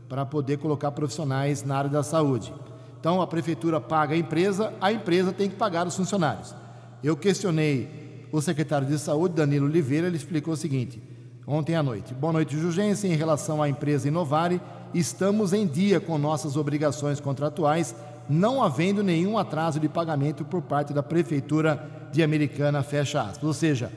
para 0.08 0.26
poder 0.26 0.58
colocar 0.58 0.92
profissionais 0.92 1.64
na 1.64 1.78
área 1.78 1.90
da 1.90 2.04
saúde. 2.04 2.54
Então 3.00 3.22
a 3.22 3.28
prefeitura 3.28 3.80
paga 3.80 4.16
a 4.16 4.18
empresa, 4.18 4.74
a 4.82 4.92
empresa 4.92 5.32
tem 5.32 5.50
que 5.50 5.56
pagar 5.56 5.86
os 5.88 5.96
funcionários. 5.96 6.56
Eu 7.04 7.16
questionei 7.16 8.28
o 8.32 8.42
secretário 8.42 8.88
de 8.88 8.98
saúde, 8.98 9.36
Danilo 9.36 9.66
Oliveira, 9.66 10.08
ele 10.08 10.18
explicou 10.18 10.54
o 10.54 10.58
seguinte: 10.58 11.02
ontem 11.46 11.76
à 11.76 11.84
noite. 11.84 12.14
Boa 12.14 12.34
noite, 12.34 12.58
Jugência. 12.58 13.08
Em 13.08 13.16
relação 13.16 13.62
à 13.62 13.70
empresa 13.70 14.08
Inovare, 14.08 14.62
estamos 14.94 15.54
em 15.54 15.66
dia 15.66 16.00
com 16.00 16.18
nossas 16.18 16.58
obrigações 16.58 17.20
contratuais, 17.20 17.96
não 18.30 18.64
havendo 18.64 19.04
nenhum 19.04 19.38
atraso 19.38 19.80
de 19.80 19.88
pagamento 19.88 20.44
por 20.44 20.62
parte 20.62 20.94
da 20.94 21.04
Prefeitura 21.04 22.10
de 22.12 22.24
Americana, 22.24 22.84
fecha 22.84 23.22
aspas. 23.22 23.44
Ou 23.44 23.54
seja, 23.54 23.92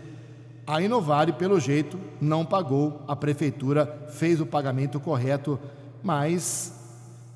a 0.66 0.80
Inovare, 0.80 1.32
pelo 1.32 1.58
jeito, 1.58 1.98
não 2.20 2.44
pagou, 2.44 3.02
a 3.08 3.16
Prefeitura 3.16 4.06
fez 4.08 4.40
o 4.40 4.46
pagamento 4.46 5.00
correto, 5.00 5.58
mas 6.02 6.72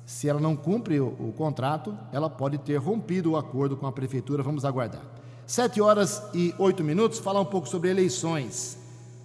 se 0.05 0.29
ela 0.29 0.39
não 0.39 0.55
cumpre 0.55 0.99
o, 0.99 1.07
o 1.07 1.33
contrato, 1.35 1.97
ela 2.11 2.29
pode 2.29 2.57
ter 2.59 2.77
rompido 2.77 3.31
o 3.31 3.37
acordo 3.37 3.75
com 3.75 3.87
a 3.87 3.91
Prefeitura. 3.91 4.43
Vamos 4.43 4.65
aguardar. 4.65 5.01
Sete 5.47 5.81
horas 5.81 6.21
e 6.33 6.53
oito 6.57 6.83
minutos, 6.83 7.19
falar 7.19 7.41
um 7.41 7.45
pouco 7.45 7.67
sobre 7.67 7.89
eleições. 7.89 8.77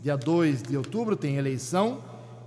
Dia 0.02 0.16
2 0.16 0.62
de 0.62 0.76
outubro 0.76 1.16
tem 1.16 1.36
eleição 1.36 1.98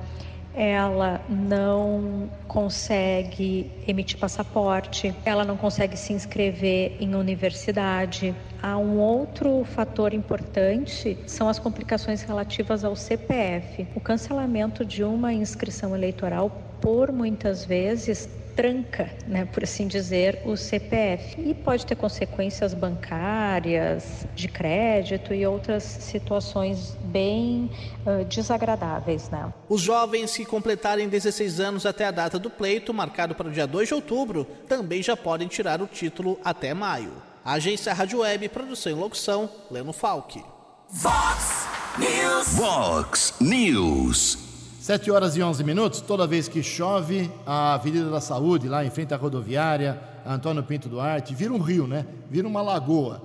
ela 0.54 1.20
não 1.28 2.30
consegue 2.46 3.70
emitir 3.88 4.18
passaporte, 4.18 5.12
ela 5.24 5.44
não 5.44 5.56
consegue 5.56 5.96
se 5.96 6.12
inscrever 6.12 6.96
em 7.00 7.14
universidade. 7.14 8.34
Há 8.62 8.78
um 8.78 8.98
outro 8.98 9.64
fator 9.64 10.14
importante, 10.14 11.18
são 11.26 11.48
as 11.48 11.58
complicações 11.58 12.22
relativas 12.22 12.84
ao 12.84 12.94
CPF. 12.94 13.88
O 13.96 14.00
cancelamento 14.00 14.84
de 14.84 15.02
uma 15.02 15.32
inscrição 15.32 15.94
eleitoral, 15.94 16.50
por 16.80 17.10
muitas 17.10 17.64
vezes, 17.64 18.28
tranca, 18.55 19.11
né, 19.26 19.44
por 19.44 19.64
assim 19.64 19.86
dizer, 19.86 20.42
o 20.44 20.57
CPF 20.57 21.40
e 21.40 21.55
pode 21.55 21.84
ter 21.84 21.96
consequências 21.96 22.72
bancárias, 22.74 24.26
de 24.34 24.48
crédito 24.48 25.34
e 25.34 25.46
outras 25.46 25.82
situações 25.82 26.96
bem 27.05 27.70
uh, 28.07 28.24
desagradáveis. 28.24 29.28
Né? 29.28 29.52
Os 29.68 29.80
jovens 29.80 30.36
que 30.36 30.44
completarem 30.44 31.09
16 31.09 31.61
anos 31.61 31.86
até 31.86 32.07
a 32.07 32.11
data 32.11 32.38
do 32.38 32.50
pleito, 32.50 32.94
marcado 32.94 33.34
para 33.34 33.48
o 33.48 33.52
dia 33.52 33.66
2 33.66 33.88
de 33.88 33.94
outubro, 33.94 34.46
também 34.68 35.02
já 35.02 35.16
podem 35.16 35.48
tirar 35.48 35.82
o 35.82 35.86
título 35.86 36.38
até 36.44 36.72
maio. 36.72 37.12
Agência 37.44 37.92
Rádio 37.92 38.20
Web, 38.20 38.48
produção 38.48 38.92
e 38.92 38.94
locução, 38.94 39.50
Leno 39.70 39.92
Falck. 39.92 40.42
Fox 40.88 41.66
News. 41.98 42.55
Vox 42.55 43.34
News. 43.40 44.43
7 44.85 45.11
horas 45.11 45.35
e 45.35 45.43
11 45.43 45.64
minutos, 45.64 46.03
toda 46.03 46.26
vez 46.26 46.47
que 46.47 46.62
chove, 46.62 47.30
a 47.47 47.72
Avenida 47.72 48.11
da 48.11 48.20
Saúde, 48.20 48.68
lá 48.68 48.85
em 48.85 48.91
frente 48.91 49.14
à 49.14 49.16
rodoviária, 49.16 49.99
Antônio 50.26 50.62
Pinto 50.62 50.91
Duarte, 50.91 51.35
vira 51.35 51.55
um 51.55 51.59
rio, 51.59 51.87
né? 51.87 52.05
Vira 52.30 52.47
uma 52.47 52.61
lagoa. 52.61 53.22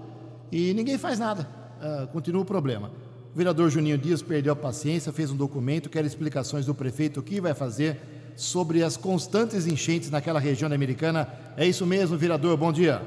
E 0.50 0.74
ninguém 0.74 0.98
faz 0.98 1.20
nada. 1.20 1.46
Uh, 1.82 2.08
continua 2.14 2.44
o 2.44 2.46
problema. 2.46 2.90
O 3.34 3.38
vereador 3.38 3.70
Juninho 3.70 3.98
Dias 3.98 4.22
perdeu 4.22 4.54
a 4.54 4.56
paciência, 4.56 5.12
fez 5.12 5.32
um 5.32 5.36
documento, 5.36 5.90
quer 5.90 6.06
explicações 6.06 6.66
do 6.66 6.74
prefeito 6.74 7.20
o 7.20 7.24
que 7.24 7.42
vai 7.42 7.54
fazer 7.54 8.00
sobre 8.38 8.82
as 8.82 8.96
constantes 8.96 9.68
enchentes 9.68 10.10
naquela 10.10 10.40
região 10.40 10.72
americana. 10.72 11.28
É 11.58 11.68
isso 11.68 11.86
mesmo, 11.86 12.18
vereador, 12.18 12.56
bom 12.56 12.72
dia. 12.72 13.02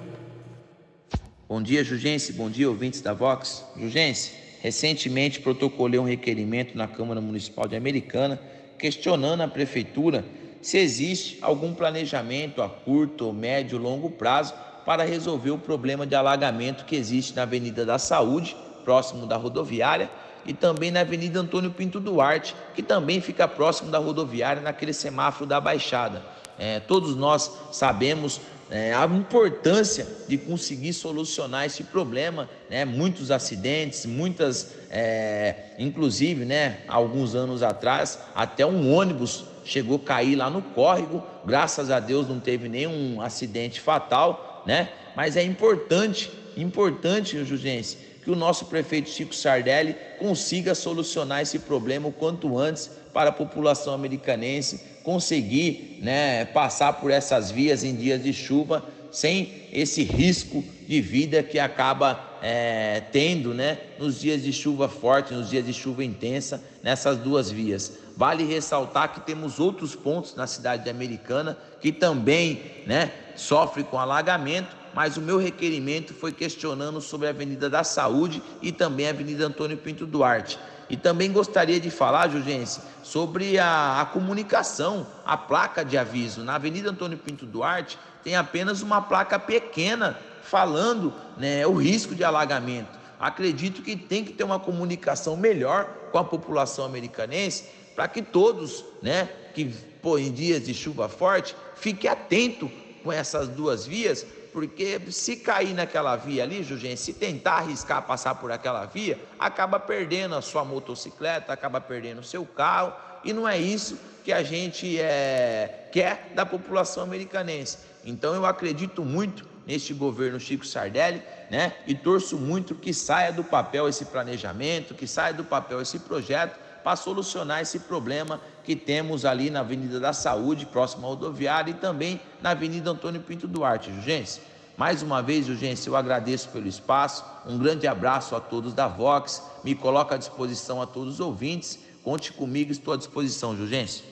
Bom 1.49 1.63
dia, 1.63 1.83
Jugense, 1.83 2.35
bom 2.35 2.51
dia, 2.51 2.69
ouvintes 2.69 3.01
da 3.01 3.15
Vox. 3.15 3.65
Jugense, 3.79 4.42
Recentemente 4.63 5.41
protocolei 5.41 5.99
um 5.99 6.05
requerimento 6.05 6.79
na 6.79 6.87
Câmara 6.87 7.21
Municipal 7.21 7.67
de 7.67 7.75
Americana 7.75 8.41
questionando 8.79 9.41
a 9.41 9.49
prefeitura 9.49 10.25
se 10.61 10.79
existe 10.79 11.37
algum 11.43 11.75
planejamento 11.75 12.63
a 12.63 12.69
curto, 12.69 13.33
médio, 13.33 13.77
longo 13.77 14.09
prazo 14.09 14.55
para 14.87 15.03
resolver 15.03 15.51
o 15.51 15.59
problema 15.59 16.07
de 16.07 16.15
alagamento 16.15 16.85
que 16.85 16.95
existe 16.95 17.35
na 17.35 17.43
Avenida 17.43 17.85
da 17.85 17.99
Saúde, 17.99 18.57
próximo 18.85 19.27
da 19.27 19.37
rodoviária, 19.37 20.09
e 20.47 20.55
também 20.55 20.93
na 20.93 21.01
Avenida 21.01 21.41
Antônio 21.41 21.73
Pinto 21.73 21.99
Duarte, 21.99 22.55
que 22.73 22.85
também 22.85 23.21
fica 23.21 23.49
próximo 23.49 23.91
da 23.91 23.99
rodoviária, 23.99 24.63
naquele 24.63 24.93
semáforo 24.93 25.45
da 25.45 25.61
Baixada. 25.61 26.23
É, 26.57 26.79
todos 26.79 27.17
nós 27.17 27.51
sabemos 27.73 28.41
é, 28.71 28.95
a 28.95 29.05
importância 29.07 30.07
de 30.27 30.39
conseguir 30.39 30.93
solucionar 30.93 31.67
esse 31.67 31.85
problema, 31.85 32.49
né? 32.71 32.85
Muitos 32.85 33.31
acidentes, 33.31 34.07
muitas, 34.07 34.75
é, 34.91 35.75
inclusive, 35.79 36.45
né? 36.45 36.79
Alguns 36.89 37.35
anos 37.35 37.63
atrás, 37.63 38.19
até 38.35 38.65
um 38.65 38.93
ônibus 38.95 39.45
chegou 39.65 39.97
a 39.97 40.07
cair 40.07 40.37
lá 40.37 40.49
no 40.49 40.63
córrego. 40.63 41.23
Graças 41.45 41.91
a 41.91 42.01
Deus 42.01 42.29
não 42.29 42.41
teve 42.41 42.69
nenhum 42.69 43.21
acidente 43.21 43.81
fatal, 43.81 44.63
né? 44.67 44.89
Mas 45.15 45.37
é 45.37 45.43
importante, 45.43 46.31
importante, 46.57 47.45
Jugense, 47.45 47.99
que 48.23 48.31
o 48.31 48.37
nosso 48.37 48.67
prefeito 48.67 49.11
Chico 49.11 49.35
Sardelli 49.35 49.97
consiga 50.19 50.75
solucionar 50.75 51.43
esse 51.43 51.59
problema 51.59 52.09
o 52.09 52.13
quanto 52.13 52.57
antes 52.59 52.91
para 53.13 53.31
a 53.31 53.33
população 53.33 53.93
americanense 53.93 54.81
conseguir 55.03 55.99
né, 56.01 56.45
passar 56.45 56.95
por 56.95 57.11
essas 57.11 57.51
vias 57.51 57.83
em 57.83 57.95
dias 57.95 58.23
de 58.23 58.33
chuva 58.33 58.85
sem 59.11 59.69
esse 59.73 60.03
risco 60.03 60.65
de 60.87 61.01
vida 61.01 61.43
que 61.43 61.59
acaba 61.59 62.39
é, 62.43 63.03
tendo 63.13 63.53
né, 63.53 63.79
nos 63.99 64.21
dias 64.21 64.43
de 64.43 64.53
chuva 64.53 64.89
forte, 64.89 65.35
nos 65.35 65.51
dias 65.51 65.67
de 65.67 65.73
chuva 65.73 66.03
intensa, 66.03 66.63
nessas 66.83 67.19
duas 67.19 67.51
vias. 67.51 67.93
Vale 68.17 68.45
ressaltar 68.45 69.13
que 69.13 69.21
temos 69.21 69.61
outros 69.61 69.95
pontos 69.95 70.35
na 70.35 70.47
cidade 70.47 70.89
americana 70.89 71.57
que 71.81 71.93
também 71.93 72.63
né, 72.87 73.13
sofrem 73.37 73.85
com 73.85 73.99
alagamento, 73.99 74.82
mas 74.95 75.17
o 75.17 75.21
meu 75.21 75.39
requerimento 75.39 76.13
foi 76.15 76.33
questionando 76.33 77.01
sobre 77.01 77.27
a 77.27 77.31
Avenida 77.31 77.69
da 77.69 77.85
Saúde 77.85 78.43
e 78.61 78.73
também 78.73 79.07
a 79.07 79.11
Avenida 79.11 79.47
Antônio 79.47 79.77
Pinto 79.77 80.07
Duarte. 80.07 80.59
E 80.91 80.97
também 80.97 81.33
gostaria 81.33 81.81
de 81.81 81.91
falar, 81.91 82.29
Jugense, 82.29 82.81
sobre 83.03 83.59
a, 83.59 84.01
a, 84.01 84.05
comunicação, 84.05 85.07
a 85.25 85.37
placa 85.37 85.85
de 85.85 85.97
aviso. 85.97 86.45
Na 86.45 86.57
Avenida 86.57 86.91
Antônio 86.91 87.17
Pinto 87.17 87.47
Duarte 87.47 87.99
tem 88.23 88.37
apenas 88.37 88.83
uma 88.83 89.01
placa 89.01 89.39
pequena 89.39 90.19
falando 90.43 91.15
né, 91.39 91.67
o 91.67 91.73
risco 91.73 92.15
de 92.15 92.23
alagamento. 92.23 93.01
Acredito 93.19 93.81
que 93.83 93.97
tem 93.97 94.25
que 94.25 94.33
ter 94.33 94.45
uma 94.45 94.59
comunicação 94.59 95.37
melhor 95.37 95.87
com 96.11 96.19
a 96.19 96.25
população 96.25 96.85
americanense 96.85 97.65
para 97.95 98.09
que 98.09 98.21
todos, 98.21 98.85
né, 99.01 99.29
que 99.55 99.65
pô, 100.03 100.19
em 100.19 100.33
dias 100.33 100.67
de 100.67 100.75
chuva 100.75 101.09
forte, 101.09 101.55
fique 101.77 102.09
atento 102.09 102.71
com 103.03 103.13
essas 103.13 103.49
duas 103.49 103.87
vias, 103.87 104.27
porque 104.53 105.01
se 105.11 105.37
cair 105.37 105.73
naquela 105.75 106.15
via 106.17 106.43
ali, 106.43 106.63
Jugem, 106.63 106.95
se 106.95 107.15
tentar 107.15 107.55
arriscar 107.55 108.03
passar 108.03 108.35
por 108.35 108.53
aquela 108.53 108.85
via, 108.85 109.19
acaba 109.39 109.81
perdendo 109.81 110.35
a 110.35 110.43
sua 110.43 110.65
motocicleta, 110.65 111.53
acaba 111.53 111.81
perdendo 111.81 112.21
o 112.21 112.25
seu 112.25 112.45
carro, 112.45 112.93
e 113.25 113.33
não 113.33 113.49
é 113.49 113.59
isso 113.59 113.99
que 114.25 114.33
a 114.33 114.43
gente 114.43 115.01
é, 115.01 115.89
quer 115.91 116.33
da 116.35 116.45
população 116.45 117.03
americanense. 117.03 117.79
Então 118.05 118.35
eu 118.35 118.45
acredito 118.45 119.05
muito 119.05 119.47
neste 119.67 119.95
governo 119.95 120.39
Chico 120.39 120.67
Sardelli, 120.67 121.23
né? 121.51 121.73
E 121.87 121.95
torço 121.95 122.37
muito 122.37 122.75
que 122.75 122.93
saia 122.93 123.33
do 123.33 123.45
papel 123.45 123.89
esse 123.89 124.05
planejamento, 124.07 124.95
que 124.95 125.07
saia 125.07 125.33
do 125.33 125.45
papel 125.45 125.81
esse 125.81 125.99
projeto 126.01 126.59
para 126.83 126.97
solucionar 126.97 127.63
esse 127.63 127.81
problema 127.81 128.41
que 128.65 128.77
temos 128.77 129.25
ali 129.25 129.51
na 129.51 129.61
Avenida 129.61 129.99
da 129.99 130.13
Saúde, 130.13 130.67
próximo 130.67 131.07
à 131.07 131.11
rodoviária, 131.11 131.71
e 131.71 131.75
também 131.75 132.21
na 132.41 132.51
Avenida 132.51 132.91
Antônio 132.91 133.21
Pinto 133.21 133.47
Duarte, 133.47 133.93
Jugência. 133.93 134.43
Mais 134.77 135.03
uma 135.03 135.23
vez, 135.23 135.47
Jugência, 135.47 135.91
eu 135.91 135.97
agradeço 135.97 136.49
pelo 136.49 136.67
espaço, 136.67 137.25
um 137.47 137.59
grande 137.59 137.87
abraço 137.87 138.35
a 138.35 138.41
todos 138.41 138.73
da 138.73 138.89
Vox, 138.89 139.43
me 139.63 139.75
coloco 139.75 140.15
à 140.15 140.17
disposição 140.17 140.81
a 140.81 140.87
todos 140.87 141.15
os 141.15 141.21
ouvintes, 141.21 141.79
conte 142.03 142.33
comigo, 142.33 142.73
estou 142.73 142.95
à 142.95 142.97
disposição, 142.97 143.57
Jugência. 143.57 144.05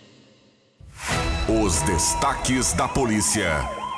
Os 1.48 1.80
destaques 1.82 2.72
da 2.74 2.86
polícia 2.86 3.50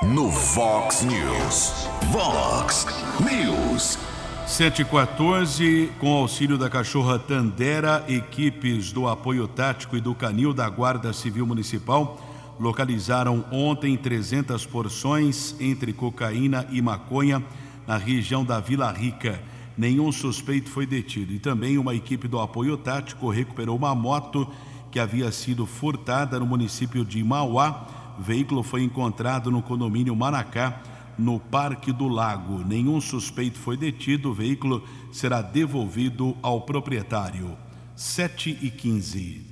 no 0.02 0.28
Vox 0.28 1.02
News. 1.02 1.72
Vox 2.10 2.86
News. 3.20 4.11
714, 4.52 5.90
com 5.98 6.12
auxílio 6.12 6.58
da 6.58 6.68
cachorra 6.68 7.18
Tandera, 7.18 8.04
equipes 8.06 8.92
do 8.92 9.08
apoio 9.08 9.48
tático 9.48 9.96
e 9.96 10.00
do 10.00 10.14
canil 10.14 10.52
da 10.52 10.68
Guarda 10.68 11.10
Civil 11.14 11.46
Municipal 11.46 12.20
localizaram 12.60 13.46
ontem 13.50 13.96
300 13.96 14.66
porções 14.66 15.56
entre 15.58 15.94
cocaína 15.94 16.66
e 16.70 16.82
maconha 16.82 17.42
na 17.86 17.96
região 17.96 18.44
da 18.44 18.60
Vila 18.60 18.92
Rica. 18.92 19.42
Nenhum 19.76 20.12
suspeito 20.12 20.68
foi 20.68 20.84
detido 20.84 21.32
e 21.32 21.38
também 21.38 21.78
uma 21.78 21.94
equipe 21.94 22.28
do 22.28 22.38
apoio 22.38 22.76
tático 22.76 23.30
recuperou 23.30 23.74
uma 23.74 23.94
moto 23.94 24.46
que 24.90 25.00
havia 25.00 25.32
sido 25.32 25.64
furtada 25.64 26.38
no 26.38 26.44
município 26.44 27.06
de 27.06 27.24
Mauá. 27.24 27.86
O 28.18 28.22
veículo 28.22 28.62
foi 28.62 28.82
encontrado 28.82 29.50
no 29.50 29.62
condomínio 29.62 30.14
Maracá 30.14 30.91
no 31.18 31.38
Parque 31.38 31.92
do 31.92 32.08
Lago. 32.08 32.64
Nenhum 32.64 33.00
suspeito 33.00 33.58
foi 33.58 33.76
detido, 33.76 34.30
o 34.30 34.34
veículo 34.34 34.82
será 35.12 35.42
devolvido 35.42 36.36
ao 36.42 36.62
proprietário. 36.62 37.56
7 37.96 38.58
e 38.62 38.70
15. 38.70 39.46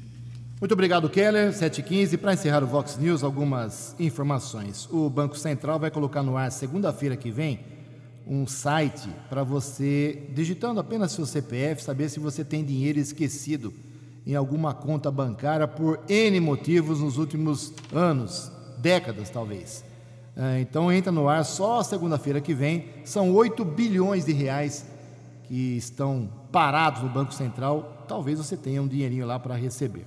Muito 0.60 0.72
obrigado, 0.72 1.08
Keller. 1.08 1.52
7 1.52 1.80
e 1.80 1.82
15. 1.82 2.18
Para 2.18 2.34
encerrar 2.34 2.62
o 2.62 2.66
Vox 2.66 2.98
News, 2.98 3.24
algumas 3.24 3.94
informações. 3.98 4.88
O 4.90 5.08
Banco 5.08 5.38
Central 5.38 5.78
vai 5.78 5.90
colocar 5.90 6.22
no 6.22 6.36
ar 6.36 6.52
segunda-feira 6.52 7.16
que 7.16 7.30
vem 7.30 7.60
um 8.26 8.46
site 8.46 9.08
para 9.28 9.42
você, 9.42 10.28
digitando 10.34 10.78
apenas 10.78 11.12
seu 11.12 11.26
CPF, 11.26 11.82
saber 11.82 12.08
se 12.08 12.20
você 12.20 12.44
tem 12.44 12.64
dinheiro 12.64 12.98
esquecido 12.98 13.72
em 14.26 14.34
alguma 14.34 14.74
conta 14.74 15.10
bancária 15.10 15.66
por 15.66 16.00
N 16.08 16.38
motivos 16.40 17.00
nos 17.00 17.16
últimos 17.16 17.72
anos, 17.92 18.52
décadas 18.78 19.30
talvez. 19.30 19.82
É, 20.36 20.60
então 20.60 20.92
entra 20.92 21.10
no 21.10 21.28
ar 21.28 21.44
só 21.44 21.82
segunda-feira 21.82 22.40
que 22.40 22.54
vem. 22.54 22.86
São 23.04 23.32
8 23.34 23.64
bilhões 23.64 24.24
de 24.24 24.32
reais 24.32 24.86
que 25.44 25.76
estão 25.76 26.30
parados 26.52 27.02
no 27.02 27.08
Banco 27.08 27.34
Central. 27.34 28.04
Talvez 28.06 28.38
você 28.38 28.56
tenha 28.56 28.82
um 28.82 28.88
dinheirinho 28.88 29.26
lá 29.26 29.38
para 29.38 29.54
receber, 29.54 30.06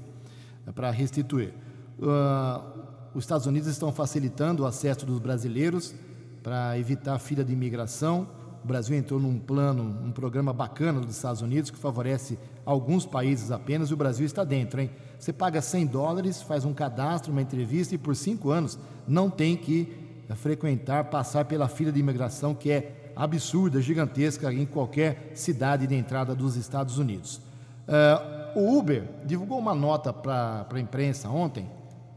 é, 0.66 0.72
para 0.72 0.90
restituir. 0.92 1.54
Uh, 2.00 2.84
os 3.14 3.24
Estados 3.24 3.46
Unidos 3.46 3.68
estão 3.70 3.92
facilitando 3.92 4.64
o 4.64 4.66
acesso 4.66 5.06
dos 5.06 5.20
brasileiros 5.20 5.94
para 6.42 6.78
evitar 6.80 7.20
fila 7.20 7.44
de 7.44 7.54
imigração. 7.54 8.28
O 8.64 8.68
Brasil 8.68 8.98
entrou 8.98 9.20
num 9.20 9.38
plano, 9.38 9.84
um 9.84 10.12
programa 10.12 10.52
bacana 10.52 11.00
dos 11.00 11.16
Estados 11.16 11.42
Unidos 11.42 11.70
que 11.70 11.78
favorece 11.78 12.40
alguns 12.66 13.06
países 13.06 13.52
apenas 13.52 13.90
e 13.90 13.94
o 13.94 13.98
Brasil 13.98 14.26
está 14.26 14.44
dentro, 14.44 14.82
hein? 14.82 14.90
Você 15.20 15.32
paga 15.32 15.62
100 15.62 15.86
dólares, 15.88 16.42
faz 16.42 16.66
um 16.66 16.74
cadastro, 16.74 17.32
uma 17.32 17.42
entrevista 17.42 17.94
e 17.94 17.98
por 17.98 18.16
cinco 18.16 18.50
anos 18.50 18.80
não 19.08 19.30
tem 19.30 19.56
que 19.56 20.03
frequentar, 20.36 21.06
passar 21.06 21.46
pela 21.46 21.68
fila 21.68 21.92
de 21.92 22.00
imigração 22.00 22.56
que 22.56 22.72
é 22.72 23.12
absurda, 23.16 23.82
gigantesca 23.82 24.52
em 24.54 24.66
qualquer 24.66 25.32
cidade 25.36 25.86
de 25.86 25.96
entrada 25.96 26.34
dos 26.34 26.56
Estados 26.56 26.98
Unidos. 26.98 27.42
Uh, 27.88 28.60
o 28.60 28.78
Uber 28.78 29.04
divulgou 29.26 29.60
uma 29.60 29.76
nota 29.76 30.14
para 30.14 30.66
a 30.72 30.80
imprensa 30.80 31.30
ontem, 31.30 31.70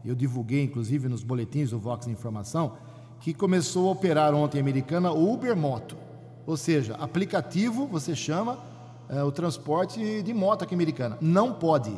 eu 0.05 0.15
divulguei 0.15 0.63
inclusive 0.63 1.09
nos 1.09 1.23
boletins 1.23 1.71
do 1.71 1.79
Vox 1.79 2.07
Informação, 2.07 2.73
que 3.19 3.33
começou 3.33 3.89
a 3.89 3.91
operar 3.91 4.33
ontem 4.33 4.57
em 4.57 4.61
Americana 4.61 5.11
o 5.11 5.33
Uber 5.33 5.55
Moto, 5.55 5.97
ou 6.45 6.55
seja, 6.55 6.95
aplicativo, 6.95 7.85
você 7.87 8.15
chama 8.15 8.57
uh, 9.09 9.23
o 9.25 9.31
transporte 9.31 10.21
de 10.21 10.33
moto 10.33 10.63
aqui 10.63 10.73
Americana. 10.73 11.17
Não 11.19 11.53
pode. 11.53 11.91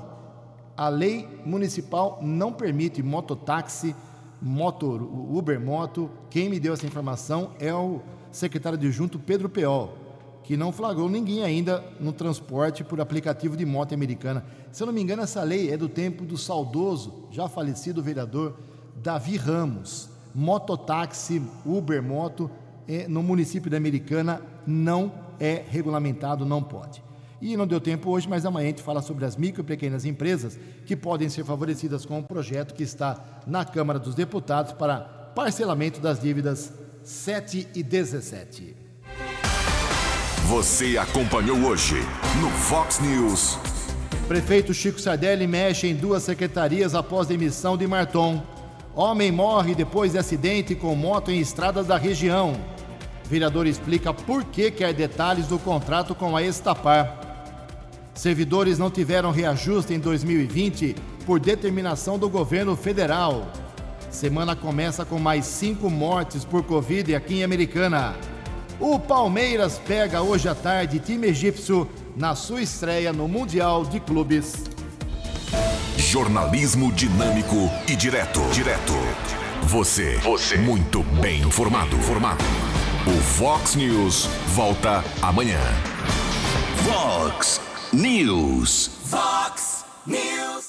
A 0.76 0.90
lei 0.90 1.28
municipal 1.46 2.20
não 2.22 2.52
permite 2.52 3.04
mototáxi, 3.04 3.96
motor, 4.42 5.02
Uber 5.02 5.60
Moto. 5.60 6.10
Quem 6.30 6.50
me 6.50 6.60
deu 6.60 6.74
essa 6.74 6.86
informação 6.86 7.52
é 7.60 7.74
o 7.74 8.02
secretário 8.32 8.78
adjunto 8.78 9.20
Pedro 9.20 9.50
Peol, 9.50 9.98
que 10.44 10.56
não 10.56 10.72
flagrou 10.72 11.10
ninguém 11.10 11.44
ainda 11.44 11.84
no 12.00 12.14
transporte 12.14 12.84
por 12.84 13.02
aplicativo 13.02 13.58
de 13.58 13.66
moto 13.66 13.94
americana. 13.94 14.46
Se 14.72 14.84
eu 14.84 14.88
não 14.88 14.94
me 14.94 15.02
engano, 15.02 15.22
essa 15.22 15.44
lei 15.44 15.72
é 15.72 15.78
do 15.78 15.90
tempo 15.90 16.26
do 16.26 16.38
saudoso, 16.38 17.26
já 17.32 17.48
falecido 17.48 18.04
vereador 18.04 18.58
Davi 18.96 19.36
Ramos. 19.36 20.10
Mototáxi, 20.34 21.42
Uber 21.66 22.02
Moto, 22.04 22.50
é, 22.88 23.08
no 23.08 23.24
município 23.24 23.70
da 23.70 23.78
Americana 23.78 24.42
não 24.66 25.12
é 25.40 25.64
regulamentado, 25.68 26.46
não 26.46 26.62
pode. 26.62 27.09
E 27.42 27.56
não 27.56 27.66
deu 27.66 27.80
tempo 27.80 28.10
hoje, 28.10 28.28
mas 28.28 28.46
amanhã 28.46 28.68
a 28.68 28.70
gente 28.70 28.82
fala 28.82 29.02
sobre 29.02 29.26
as 29.26 29.36
micro 29.36 29.62
e 29.62 29.66
pequenas 29.66 30.06
empresas 30.06 30.60
que 30.86 30.96
podem 30.96 31.30
ser 31.30 31.46
favorecidas 31.46 32.06
com 32.06 32.20
o 32.20 32.24
projeto 32.24 32.74
que 32.74 32.84
está 32.84 33.42
na 33.48 33.64
Câmara 33.64 33.98
dos 33.98 34.14
Deputados 34.14 34.74
para 34.74 35.00
parcelamento 35.00 36.02
das 36.02 36.20
dívidas 36.20 36.74
7 37.04 37.70
e 37.74 37.82
17. 37.82 38.76
Você 40.48 40.98
acompanhou 40.98 41.58
hoje 41.60 41.96
no 42.42 42.50
Fox 42.50 43.00
News. 43.00 43.58
Prefeito 44.28 44.74
Chico 44.74 45.00
Sardelli 45.00 45.48
mexe 45.48 45.88
em 45.88 45.96
duas 45.96 46.24
secretarias 46.24 46.94
após 46.94 47.28
demissão 47.28 47.78
de 47.78 47.88
Marton. 47.88 48.44
Homem 48.96 49.32
morre 49.32 49.74
depois 49.74 50.12
de 50.12 50.18
acidente 50.18 50.76
com 50.76 50.96
moto 50.96 51.32
em 51.32 51.40
estradas 51.40 51.88
da 51.88 51.98
região. 51.98 52.54
Vereador 53.24 53.68
explica 53.68 54.14
por 54.14 54.44
que 54.44 54.72
quer 54.72 54.94
detalhes 54.94 55.48
do 55.48 55.60
contrato 55.60 56.16
com 56.16 56.36
a 56.36 56.42
Estapar. 56.42 57.29
Servidores 58.20 58.78
não 58.78 58.92
tiveram 58.92 59.32
reajuste 59.32 59.94
em 59.94 60.00
2020 60.00 60.94
por 61.26 61.40
determinação 61.40 62.20
do 62.20 62.28
governo 62.28 62.76
federal. 62.76 63.50
Semana 64.12 64.58
começa 64.58 65.06
com 65.06 65.18
mais 65.18 65.46
cinco 65.46 65.90
mortes 65.90 66.44
por 66.44 66.62
Covid 66.64 67.16
aqui 67.16 67.36
em 67.36 67.44
Americana. 67.46 68.18
O 68.78 69.00
Palmeiras 69.00 69.80
pega 69.88 70.22
hoje 70.22 70.50
à 70.50 70.54
tarde 70.54 71.00
time 71.00 71.28
egípcio 71.28 71.88
na 72.14 72.36
sua 72.36 72.62
estreia 72.62 73.14
no 73.14 73.26
Mundial 73.26 73.86
de 73.86 74.02
Clubes. 74.02 74.66
Jornalismo 75.96 76.92
dinâmico 76.92 77.72
e 77.88 77.96
direto. 77.96 78.42
Direto. 78.52 78.96
Você. 79.64 80.18
Você. 80.18 80.58
Muito 80.58 81.04
bem 81.22 81.40
informado. 81.40 81.96
Formado. 82.00 82.44
O 83.08 83.22
Fox 83.22 83.76
News 83.76 84.26
volta 84.54 85.06
amanhã. 85.22 85.62
Fox 86.84 87.69
News. 87.92 88.88
Fox 88.88 89.84
News. 90.06 90.69